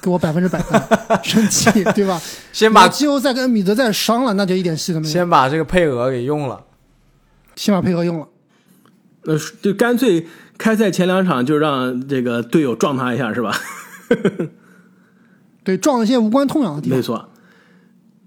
[0.00, 2.20] 给我百分之百的生气，对吧？
[2.52, 5.12] 先把季后赛跟恩比德再伤了，那就一点戏都没有。
[5.12, 6.64] 先把这个配额给用了。
[7.56, 8.28] 先把配额用了，
[9.24, 10.26] 呃就干脆
[10.58, 13.56] 开赛前两场就让这个队友撞他一下，是吧？
[15.64, 17.02] 对，撞了一些无关痛痒的地方没。
[17.02, 17.30] 错。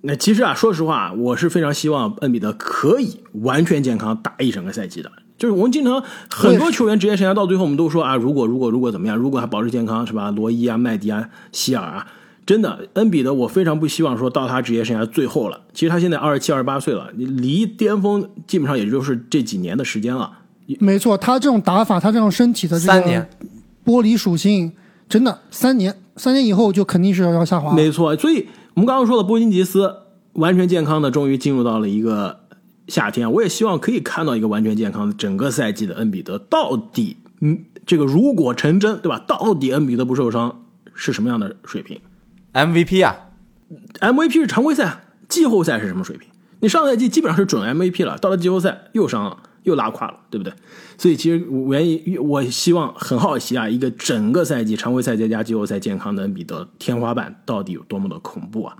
[0.02, 5.12] 那其实啊，说实话，我是非常希望恩比德可以完全健康打一整个赛季的。
[5.40, 10.30] 就是我们经常很多球员职业生涯到最后，我们都说啊，如果如果如果怎么样，如果还保持健康，是吧？
[10.30, 12.06] 罗伊啊、麦迪啊、希尔啊，
[12.46, 15.62] 真的，恩比德我非常不希望说到他职业生涯最后了。
[15.74, 20.30] 其实他现在二十七、二十八岁了，你离巅峰基本上也就是这几年的时间了。
[20.80, 23.28] 没错，他这种打法，他这种身体的这个三年
[23.86, 24.72] 玻璃属性，
[25.08, 27.74] 真的三年，三年以后就肯定是要要下滑。
[27.74, 29.92] 没错，所以我们刚刚说的波金吉斯
[30.34, 32.42] 完全健康的，终于进入到了一个
[32.90, 33.32] 夏天。
[33.32, 39.24] 我也希望可以看到一个完全健康的整个赛季的恩比德，到底嗯，这个如果成真，对吧？
[39.28, 42.02] 到底恩比德不受伤是什么样的水平
[42.52, 43.16] MVP 啊
[44.02, 46.28] ，？MVP 是常规赛，季后赛是什么水平？
[46.60, 50.52] 你上赛季基本上是准 MVP 了，到了季后赛又伤了，又拉胯了，对不对？
[50.98, 58.76] 所以其实我原因我希望很好奇啊，一个整个赛季常规赛再加季后赛健康的恩比德，天花板到底有多么的恐怖啊？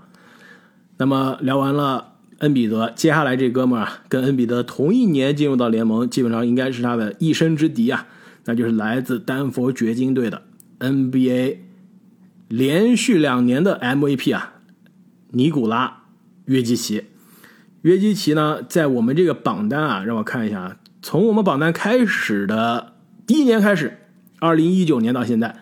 [0.98, 8.06] 那么聊完了恩比德，接下来这哥们儿啊，跟恩比德同一年进入到联盟，基本上应该是他的一生之敌啊，
[8.44, 10.42] 那就是来自丹佛掘金队的
[10.78, 11.58] NBA
[12.48, 14.54] 连续两年的 MVP 啊，
[15.30, 16.04] 尼古拉
[16.46, 17.04] 约基奇。
[17.82, 22.94] 约基奇呢，在我们这个榜单啊，让我看一下啊，从我们榜单开始的
[23.26, 23.98] 第一年开始，
[24.38, 25.56] 二零一九年到现在，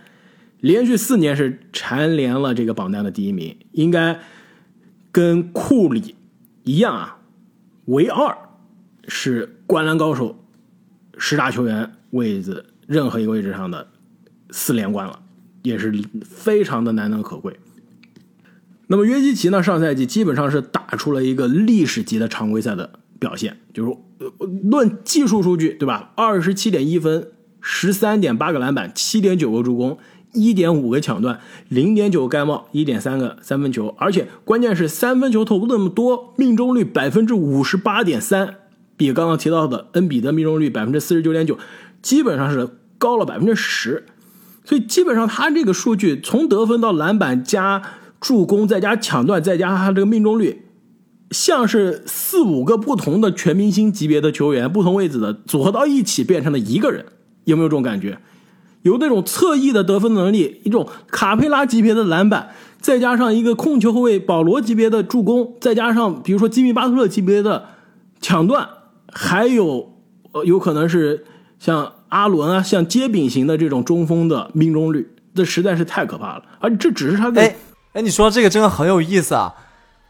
[0.60, 4.20] 连续四年是蝉联了这个榜单的第一名，应该
[5.12, 6.14] 跟库里
[6.68, 7.16] 一样啊，
[7.86, 8.36] 唯二
[9.06, 10.44] 是灌篮高手，
[11.16, 13.88] 十大球员位置任何一个位置上的
[14.50, 15.18] 四连冠了，
[15.62, 15.90] 也是
[16.22, 17.58] 非常的难能可贵。
[18.88, 19.62] 那么约基奇呢？
[19.62, 23.96] 上赛季基本上是打出了一个历史级的常规赛的表现，就是
[24.70, 26.12] 论技术数据，对吧？
[26.16, 29.98] 二十七点一分，十三点八个篮板，七点九个助攻，
[30.32, 38.56] 一点五个抢断，零点九个盖帽，一点三个三分球，而且关键是三分球投那么多，命中率百分之五十八点三，
[38.96, 41.58] 比刚刚提到的恩比德命中率百分之四十九点九，
[42.02, 44.04] 基本上是高了百分之十。
[44.64, 47.82] 所以基本上他这个数据从得分到篮板加。
[48.20, 50.62] 助攻再加抢断，再加他这个命中率，
[51.30, 57.04] 像是四五个不同的全明星级别的球员，不同位置的组合到一起变成了一个人，
[57.44, 58.18] 有没有这种感觉？
[58.82, 67.66] 有那种侧翼的得分能力，一种卡佩拉级别的篮板，再加上一个控球后卫保罗级别的助攻，再加上比如说吉米巴特勒级别的
[68.20, 68.68] 抢断，
[69.12, 69.94] 还有
[70.32, 71.24] 呃有可能是
[71.58, 76.42] 像阿伦啊，像接柄型的这种中锋的命中率，这实在是太可怕了。
[76.60, 77.42] 而这只是他的。
[77.92, 79.52] 哎，你说这个真的很有意思啊！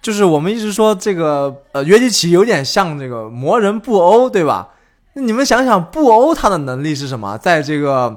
[0.03, 4.69] 就是我们一直说这个呃约基奇有点像这个魔人布欧，对吧？
[5.15, 7.39] 那你们想想，布欧他的能力是什么？
[7.39, 8.15] 在这个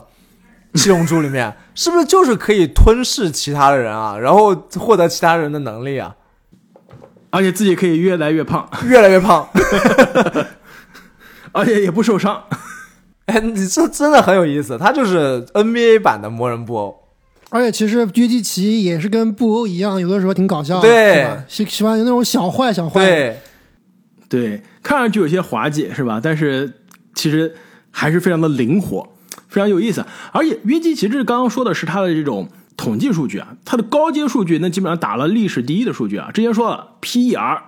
[0.74, 6.16] 七龙珠里面， 是不是就是可以吞噬其他的人啊，然后获得其他人的能力啊？
[7.30, 9.48] 而且自己可以越来越胖，越来越胖，
[11.54, 12.44] 而且也不受伤。
[13.26, 16.98] 哎，你这真的很有意思，他就是 NBA 版的魔人布欧。
[17.50, 21.44] 而且其实约基奇也是跟布欧一样，有的时候挺搞笑，对吧？
[21.48, 23.40] 喜喜欢有那种小坏小坏，对，
[24.30, 26.20] 对，看上去有些滑稽，是吧？
[26.22, 26.72] 但是
[27.14, 27.54] 其实
[27.92, 29.08] 还是非常的灵活，
[29.52, 30.04] 非常有意思。
[30.32, 36.32] 而且约基奇这刚刚说的是他的这种统计数据啊，他的高阶数据那基本上打了历史第一的数据啊。
[36.32, 37.62] 之前说了，PER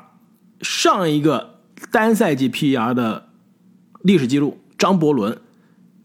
[0.61, 1.59] 上一个
[1.91, 3.27] 单赛季 PER 的
[4.01, 5.37] 历史记录，张伯伦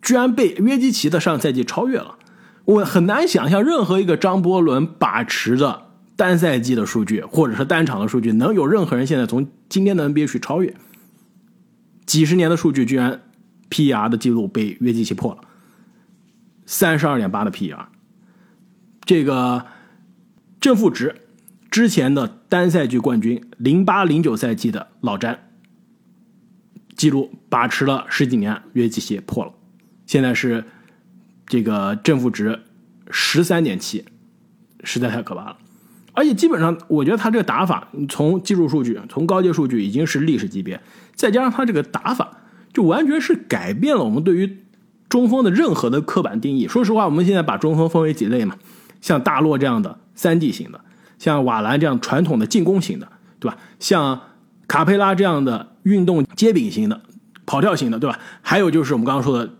[0.02, 2.16] 居然被约基奇的上赛季超越了。
[2.64, 5.84] 我很难想象任何一个张伯伦把持着
[6.16, 10.74] 单赛季的数据，或者是单场的数据，能有任何人现在从今天的 NBA 去超越。
[12.04, 13.22] 几十年的数据居然
[13.70, 15.38] PER 的记录被约基奇破了，
[16.68, 17.86] 三十二点八的 PER。
[19.06, 19.64] 这个
[20.60, 21.14] 正负值
[21.70, 25.48] 之前的单赛季冠军零八零九赛季的老詹
[26.94, 29.54] 记录把持了十几年，约基奇破了，
[30.04, 30.64] 现在是。
[31.50, 32.60] 这个正负值
[33.10, 34.04] 十三点七，
[34.84, 35.56] 实在太可怕了。
[36.12, 40.78] 而且基本上，我觉得他这个打法，从技术数据、从高阶数据已经是历史级别，
[41.14, 42.42] 再加上他这个打法，
[42.74, 44.58] 就完全是改变了我们对于
[45.08, 46.68] 中锋的任何的刻板定义。
[46.68, 48.54] 说实话，我们现在把中锋分为几类嘛？
[49.00, 50.80] 像大洛这样的三 D 型的，
[51.18, 53.56] 像瓦兰这样传统的进攻型的，对吧？
[53.78, 54.20] 像
[54.66, 57.00] 卡佩拉这样的运动接柄型的、
[57.46, 58.18] 跑跳型的，对吧？
[58.42, 59.50] 还有就是我们刚刚说的。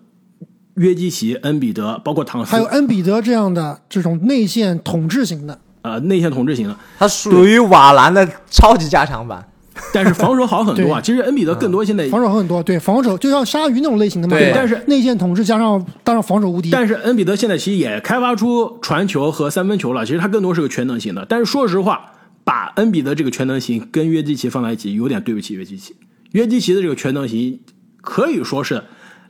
[0.75, 9.45] 约基奇、恩比德，包括唐斯，还有恩比德这样的这种内线统治型的，呃，内线统治型的，他属于瓦兰的超级加强版，
[9.95, 11.01] 但是防守好很多啊。
[11.01, 14.37] 其实恩比德更多现在防守好很多，对防守就像鲨鱼那种类型的嘛。
[14.37, 16.71] 对，但是内线统治加上当然防守无敌。
[16.71, 21.27] 但是恩比德现在其实也开发出传球和三分球了，其实他更多是个全能型的。
[21.29, 22.13] 但是说实话，
[22.45, 25.97] 把恩比德这个全能型跟约基奇放在一起，有点对不起约基奇。
[26.33, 27.61] 约基奇的这个全能型
[28.01, 28.85] 可以说是。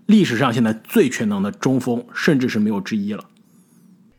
[0.07, 3.23] 历史上现在最全能的中锋，甚至是没有之一了。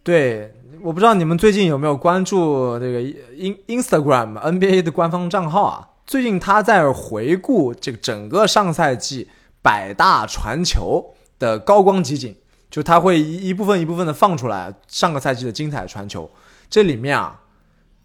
[0.03, 5.87] 对，我不知道你们最近有没有关注这个 In Instagram NBA 的官方账号啊？
[6.09, 9.29] 最近他在回顾这个整个上赛季
[9.61, 12.35] 百大传球的高光集锦，
[12.71, 16.27] 就他会一一部分一部分的放出来上个赛季的精彩传球。
[16.67, 17.41] 这里面啊，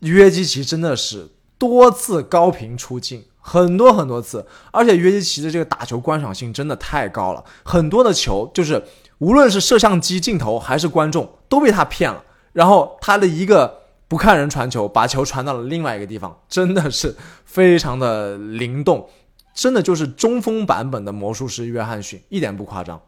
[0.01, 3.25] 约基奇真的是多次高频出镜。
[3.41, 8.85] 很多很多次，而且约基奇的这个打球观赏性真的太高了，很多的球就是
[9.17, 12.23] 无论是摄像机镜头还是观众都被他骗了。
[12.53, 19.09] 然后他的一个不看人传球，把球传到了另外一个地方，真的是非常的灵动，
[19.55, 23.01] 真的就是中锋版本的魔术师约翰逊，一点不夸张。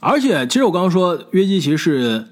[0.00, 2.28] 而且，其实我刚刚说约基奇是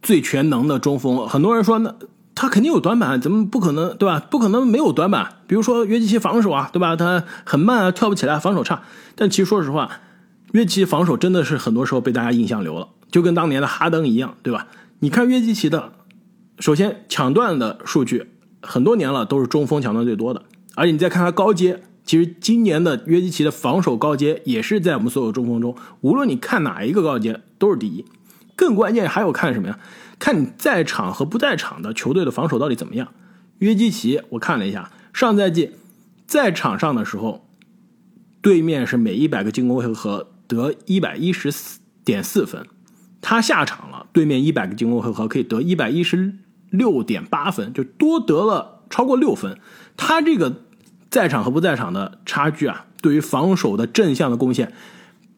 [0.00, 1.94] 最全能的中锋，很多人说那。
[2.34, 4.18] 他肯定有短板，怎么不可能，对吧？
[4.18, 5.40] 不可能没有短板。
[5.46, 6.96] 比如说约基奇防守啊，对吧？
[6.96, 8.82] 他很慢啊，跳不起来，防守差。
[9.14, 10.00] 但其实说实话，
[10.52, 14.66] 约基奇防守真的是很多时候被大家印象流了，就跟当年的哈登一样，对吧？
[15.00, 15.92] 你看约基奇的，
[16.58, 18.26] 首先抢断的数据，
[18.60, 20.42] 很多年了都是中锋抢断最多的。
[20.74, 28.04] 而且你再看他高阶，其实今年的约基奇的防守高阶也是在我们所有中锋中，无论你看哪一个高阶都是第一。
[28.54, 29.78] 更关键还有看什么呀？
[30.18, 33.08] 看你在场和不在场的球队的防守到底怎么样。
[33.58, 35.72] 约基奇，我看了一下，上赛季
[36.26, 37.48] 在场上的时候，
[38.40, 42.66] 对面是每一百个进攻回合得一百一十四点四分，
[43.20, 46.34] 他下场了，对面一百个进攻回合可以得一百一十
[46.72, 49.56] 六点八分，就多得了超过六分。
[49.96, 50.64] 他这个
[51.10, 54.72] 在场和不在场的差距啊，对于防守的正向的贡献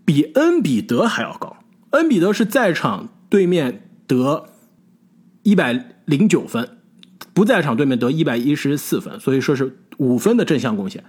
[0.05, 1.57] 比恩比德还要高。
[1.91, 4.49] 恩比德是在场对面得
[5.43, 6.79] 一百零九分，
[7.33, 11.05] 不在场对面得一百一十四分，所以说是五分的正向贡献。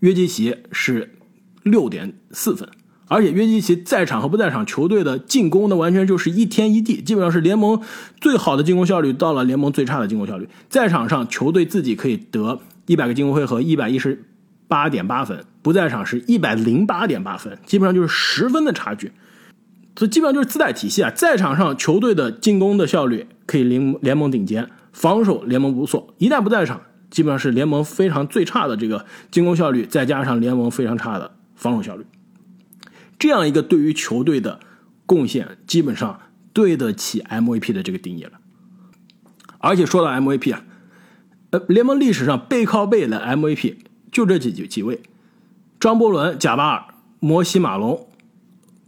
[0.00, 1.16] 约基奇是
[1.62, 2.68] 六点四分，
[3.06, 7.80] 而且约基奇在场和不在场球队的进攻呢，完全就是一天一地，基本上是联盟
[8.20, 10.48] 最好的进攻效率到了联盟最差的进攻效率。
[10.68, 14.24] 在场上球队自己可以得一百个进攻回合一百一十
[14.68, 19.12] 八点八分，不在场是一百零八点八分，基本上就是十分的差距。
[19.94, 26.80] 这基本上就是自带体系啊，在场上球队的进攻的效率可以联联盟顶尖，防守联盟不错，一旦不在场。
[27.10, 32.04] 基本上是联盟非常最差的这个进攻效率，再加上联盟非常差的防守效率，
[33.18, 34.60] 这样一个对于球队的
[35.06, 36.20] 贡献，基本上
[36.52, 38.32] 对得起 MVP 的这个定义了。
[39.58, 40.64] 而且说到 MVP 啊，
[41.50, 43.76] 呃，联盟历史上背靠背的 MVP
[44.12, 45.02] 就这几几几位：
[45.80, 46.84] 张伯伦、贾巴尔、
[47.20, 48.08] 摩西、马龙、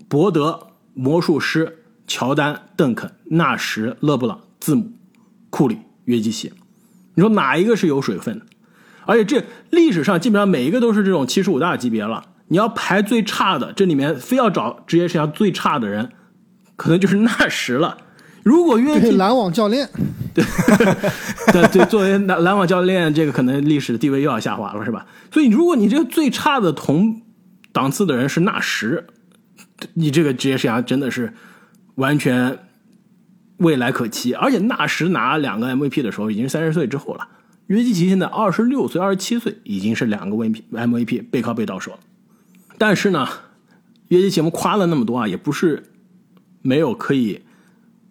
[0.09, 4.93] 伯德、魔术师、乔丹、邓肯、纳什、勒布朗、字母、
[5.51, 6.53] 库里、约基奇。
[7.14, 8.47] 你说哪一个是有水分的？
[9.07, 12.24] 而且这历史上基本上每一个都是这种七十五大级别了。
[12.49, 16.11] 你要排最差的，这里面非要找职业生涯最差的人，
[16.76, 17.99] 可能就是纳什了。
[18.42, 19.88] 如果约基篮网教练，
[20.34, 20.44] 对
[21.53, 25.07] 对对，作为篮篮网教练，这个可能历史地位又要下滑了，是吧？
[25.32, 27.22] 所以如果你这个最差的同
[27.72, 29.05] 档次的人是纳什，
[29.94, 31.34] 你这个职业生涯真的是
[31.97, 32.59] 完全。
[33.61, 37.26] 未来可期，而且纳什拿两个 MVP 的时候已经是三十岁之后了。
[37.68, 41.99] 约基奇现在二十六岁、二十七岁，已经是两个 MVP MVP 背靠背到手了。
[42.79, 43.29] 但是呢，
[44.09, 45.85] 约基奇我们夸了那么多啊，也不是
[46.62, 47.43] 没有可以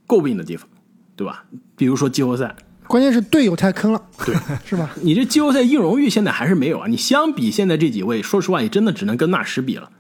[0.08, 0.68] 诟病的地方，
[1.16, 1.46] 对吧？
[1.76, 2.56] 比如说季后赛，
[2.88, 4.36] 关键是队友太坑了，对，
[4.66, 4.90] 是吧？
[5.02, 6.88] 你这季后赛硬荣誉现在还是没有啊。
[6.88, 9.92] 你相比现在这几位，说实话，你真的只能跟纳什比了。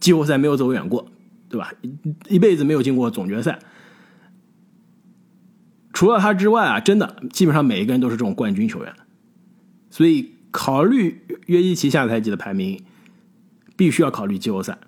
[0.00, 1.08] 季后赛没有走远过，
[1.48, 1.72] 对吧？
[2.28, 3.58] 一辈子没有进过总决赛。
[5.92, 8.92] 除了他之外啊，真的基本上每一个人都是这种冠军球员，
[9.90, 12.82] 所以考虑约基奇下赛季的排名，
[13.82, 14.78] 必须要考虑季后赛。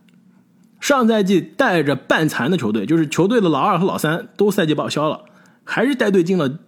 [0.78, 5.24] 上赛季带着半残的球队，就是球队的老二和老三都赛季报销了，
[5.64, 6.60] 还是带队进了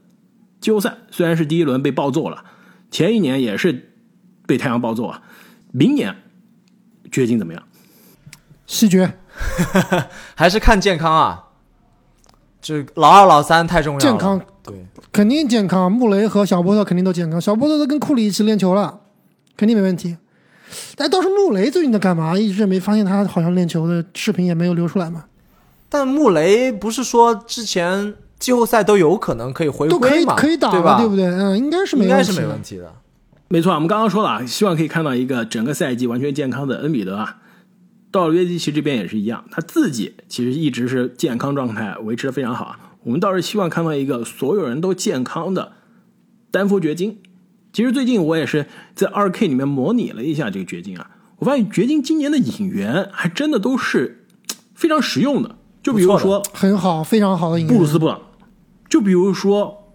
[0.59, 0.97] 季后赛。
[1.13, 2.43] 虽然是第一轮被暴揍了，
[2.91, 3.93] 前一年也是
[4.45, 5.23] 被太阳暴揍啊。
[5.71, 6.17] 明年
[7.13, 7.63] 掘金怎么样？
[8.67, 9.17] 西决，
[10.35, 11.45] 还是看健康啊。
[12.61, 14.01] 这老二、老三太重要了。
[14.01, 15.93] 健康，对，肯定健康。
[15.93, 19.03] 穆雷和小波特肯定都健康，小波特都跟库里一起练球了，
[19.57, 20.17] 肯定没问题。
[20.97, 22.37] 但倒是穆雷最近在干嘛？
[22.39, 25.25] 一直没发现他好像练球的视频也没有流出来嘛。
[25.89, 30.25] 但穆雷不是说之前季后赛都有可能可以回都可以？
[30.25, 30.99] 可以打，对吧？
[30.99, 31.27] 对不对？
[31.27, 32.11] 嗯，应该是没问题。
[32.11, 32.93] 应该是没问题的。
[33.49, 37.39] 没错，我们刚刚说了啊，希望可以看到一个整个赛季完全健康的恩比德啊。
[38.11, 42.79] 到了约基奇这边也是一样，他自己其实一直是健康状态维持的非常好啊。
[43.05, 45.73] 我们倒是希望看到一个所有人都健康的
[46.51, 47.19] 丹佛掘金。
[47.77, 48.65] 其实最近我也是
[48.95, 54.25] 在二 K 里面模拟了一下这个掘金啊，我发现掘金今年的引援还真的都是
[54.75, 55.59] 非常实用的。
[55.83, 58.19] 就比如说很好，非常好的引援布鲁斯布朗，
[58.89, 59.93] 就比如说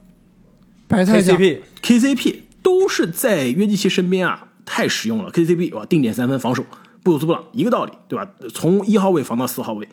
[0.88, 5.32] 白菜 KCP KCP 都是在约基奇身边啊，太实用了。
[5.32, 6.64] KCP 哇，定点三分防守，
[7.02, 8.30] 布鲁斯布朗一个道理，对吧？
[8.54, 9.90] 从一号位防到四号位，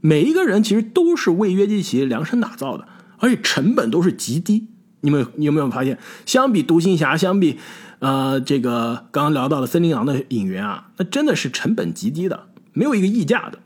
[0.00, 2.86] 每一个人其实都是为约基奇量身打造的，
[3.18, 4.68] 而且成本都是极低。
[5.02, 7.58] 你们你有没有发现，相比独行侠，相比
[7.98, 13.58] 呃这个刚刚聊到的森林狼的引援啊，那真的是成本极低的，没有一个溢价的。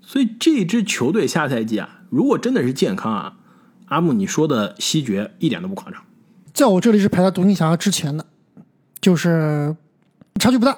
[0.00, 3.36] 所以这支球队下赛季啊，如果真的是健康啊，
[3.86, 6.02] 阿木你说的西决一点都不夸张。
[6.52, 8.26] 在我这里是排在独行侠之前的，
[9.00, 9.74] 就是
[10.38, 10.76] 差距不大，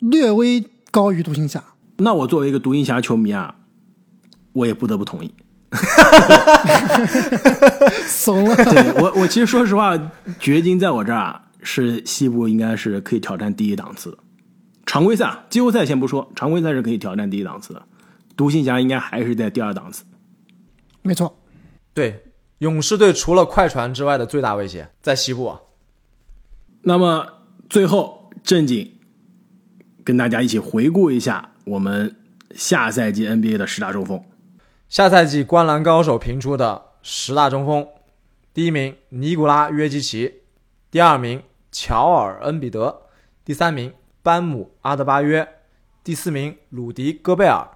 [0.00, 1.62] 略微高于独行侠。
[1.98, 3.54] 那我作为一个独行侠球迷啊，
[4.52, 5.32] 我也不得不同意。
[8.06, 9.98] 怂了，对我，我其实说实话，
[10.38, 14.18] 掘金在我这儿啊，是西部应该是可以挑战第一档次的。
[14.86, 17.82] 常规赛、啊，季后赛先不说，常规赛是可以挑战第一档次的。
[18.36, 20.04] 独行侠应该还是在第二档次。
[21.02, 21.38] 没错。
[21.92, 22.24] 对，
[22.58, 25.60] 勇士队除了快船之外的最大威胁在西部啊。
[26.82, 27.26] 那么
[27.68, 28.92] 最后正经
[30.04, 32.16] 跟大家一起回顾一下我们
[32.54, 34.22] 下赛季 NBA 的十大中锋。
[34.88, 37.86] 下赛季灌篮高手评出的十大中锋，
[38.54, 40.40] 第一名尼古拉约基奇，
[40.90, 43.02] 第二名乔尔恩比德，
[43.44, 45.46] 第三名班姆阿德巴约，
[46.02, 47.68] 第四名鲁迪戈贝尔，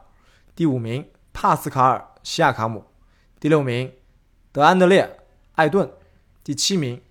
[0.56, 2.86] 第五名帕斯卡尔西亚卡姆，
[3.38, 3.92] 第六名
[4.50, 5.18] 德安德烈
[5.56, 5.90] 艾顿，
[6.42, 7.02] 第七名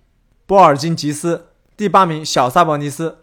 [0.46, 3.18] 波尔津吉斯，第八名小萨博尼斯，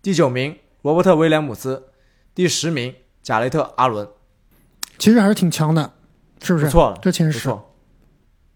[0.00, 1.90] 第九名罗伯特威廉姆斯，
[2.34, 4.08] 第十名贾雷特阿伦，
[4.98, 5.92] 其实还是挺强的，
[6.44, 6.66] 是不是？
[6.66, 7.48] 不错了，这前十，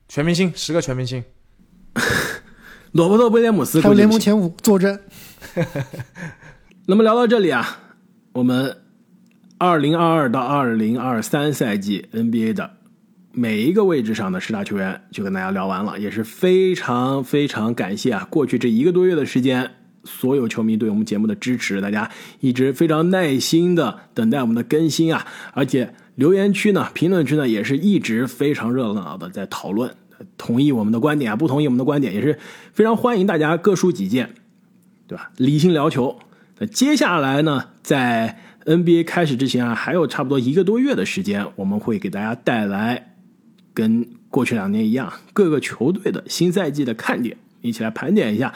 [0.08, 1.24] 全明星十个全明星，
[2.92, 5.00] 罗伯特威廉姆斯还有联盟前五坐镇。
[6.86, 7.80] 那么聊到这里啊，
[8.32, 8.78] 我们
[9.58, 12.70] 二零二二到二零二三赛季 NBA 的
[13.32, 18.26] 每一个位置上的十大球员就跟大家聊完了，也是非常非常感谢啊！
[18.30, 19.70] 过去这一个多月的时间，
[20.04, 22.10] 所有球迷对我们节目的支持，大家
[22.40, 29.94] 一直非常耐心的等待我们的更新啊，而且留言区呢、评论区呢也是一直非常热闹的在讨论，
[30.36, 32.36] 同意我们的观点啊，不同意我们的观点，也是
[32.72, 34.34] 非常欢迎大家各抒己见，
[35.06, 35.30] 对吧？
[35.36, 36.18] 理性聊球。
[36.58, 43.14] 那接下来呢，在 NBA 开始之前啊，还有差不多一个多月的时间，我们会给大家带来
[43.72, 48.52] 跟过去两年一样，各个球队的新赛季的看点，一起来盘点一下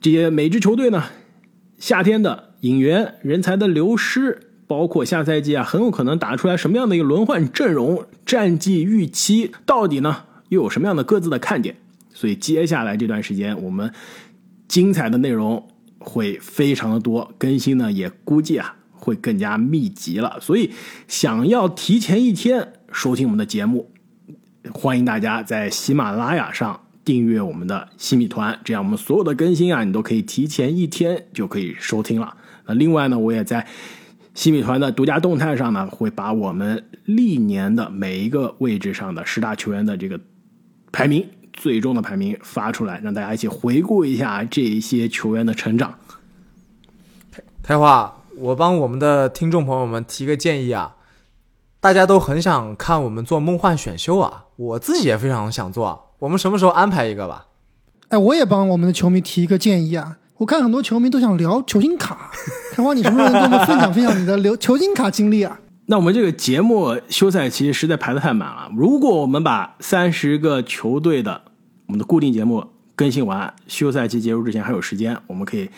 [0.00, 1.04] 这些每支球队呢
[1.78, 11.76] 夏天的引援、人才的流失，包括下赛季啊很有可能打出来什么样的一个轮换阵容、战绩预期，到底呢又有什么样的各自的看点？
[12.12, 13.92] 所以接下来这段时间，我们
[14.66, 20.38] 精彩的内容会非常的多，更新呢也估计啊会更加密集了。
[20.40, 20.70] 所以
[21.06, 23.90] 想要提前一天收听我们的节目，
[24.72, 32.34] 欢迎大家在喜马拉雅上订阅我们的新米团，这样我们所有的更新啊，你都可以提前一天就可以收听了。
[32.66, 33.64] 那另外呢，我也在
[34.36, 40.20] 新米团的独家动态上呢，会把我们历年的每一个位置上的十大球员的这个
[40.92, 41.26] 排名。
[41.54, 45.94] 最终的排名发出来，让大家一起回顾一下这些球员的成长。
[47.62, 50.96] 开花，我帮我们的听众朋友们提个建议啊，
[51.80, 57.46] 大家都很想看我们做梦幻选秀啊，我自己也非常想做啊，我们什么时候安排一个吧？
[58.08, 60.18] 哎，我也帮我们的球迷提一个建议啊！
[60.38, 62.30] 我看很多球迷都想聊球星卡，
[62.72, 65.58] 开花，你什么时候能跟我们分享分享你的留球星卡经历啊？
[65.86, 71.40] 那我们这个节目休赛期实在排的太满了，如果我们把三十个球队的
[71.86, 72.62] 我们的固定节目
[72.94, 75.70] 更新完，休赛期结束之前还有时间，我们可以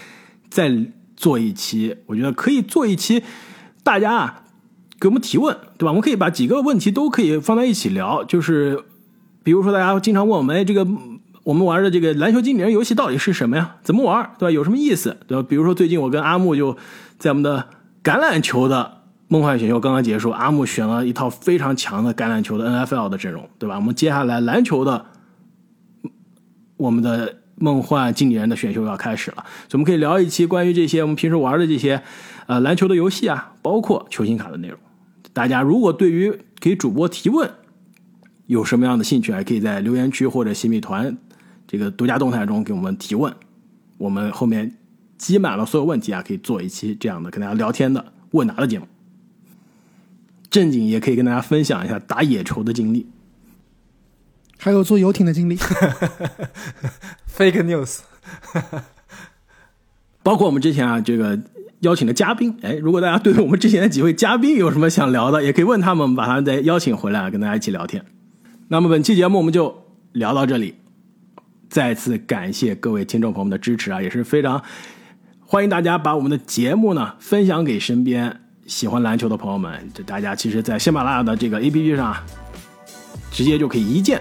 [0.51, 0.73] 再
[1.17, 1.95] 做一期。
[2.07, 3.23] 我觉得可以做一期，
[3.85, 4.43] 大家啊
[4.99, 5.91] 给我们提问，对吧？
[5.91, 8.83] 我们可以把几个问题都可以放在一起聊，就是
[9.45, 10.85] 比如说大家经常问我们，哎，这个
[11.49, 13.77] 我们玩的这个篮球经理人游戏到底是什么呀？
[13.83, 14.51] 怎么玩，对吧？
[14.51, 15.47] 有什么意思，对吧？
[15.49, 16.77] 比如说最近我跟阿木就
[17.19, 17.69] 在我们的
[18.05, 18.99] 橄榄球的。
[19.31, 23.77] 梦幻选秀刚刚结束，阿木选了一套非常强的橄榄球的 NFL 的阵容，对吧？
[23.77, 25.05] 我们接下来篮球的，
[26.79, 32.03] 我们的梦幻经理人的选秀要开始了，所以我们可以聊一期关于这些我们平时玩的这些
[32.47, 34.79] 呃篮球的游戏啊，包括球星卡的内容。
[35.35, 37.51] 大家如果对于给主播提问
[38.47, 41.19] 有什么样的兴趣，还可以在留言区或者新米团
[41.69, 43.33] 这个独家动态中给我们提问。
[43.99, 44.77] 我们后面
[45.17, 48.87] 积满了所有问题啊，可以做一期这样的跟大家聊天的问答的节目。
[50.51, 53.07] 正经也可以跟大家分享一下打野球的经历，
[54.57, 55.57] 还有坐游艇的经历。
[57.27, 57.99] Fake news，
[60.23, 61.39] 包括我们之前啊这个
[61.81, 68.05] 邀请的嘉宾，哎，如果大家对我们之前的几位嘉宾有什么想聊的，也可以问他们，把他们再邀请回来跟大家一起聊天。
[68.69, 70.77] 那么本期节目我们就聊到这里，
[71.69, 74.63] 再次感谢各位听众朋友们的支持啊，也是非常
[75.45, 78.41] 欢迎大家把我们的节目呢分享给身边。
[78.67, 82.15] 喜欢篮球的朋友们，这大家其实，在喜马拉雅的这个 APP 上，
[83.31, 84.21] 直接就可以一键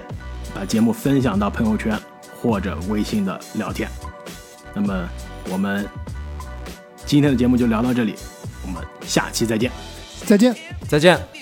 [0.56, 2.00] 把节目分享到朋友圈
[2.41, 3.89] 或者微信的聊天。
[4.74, 5.10] 那么，
[5.52, 5.86] 我们
[7.06, 8.16] 今天的节目就聊到这里，
[8.66, 9.70] 我们下期再见。
[10.26, 10.56] 再见。
[10.88, 11.36] 再见。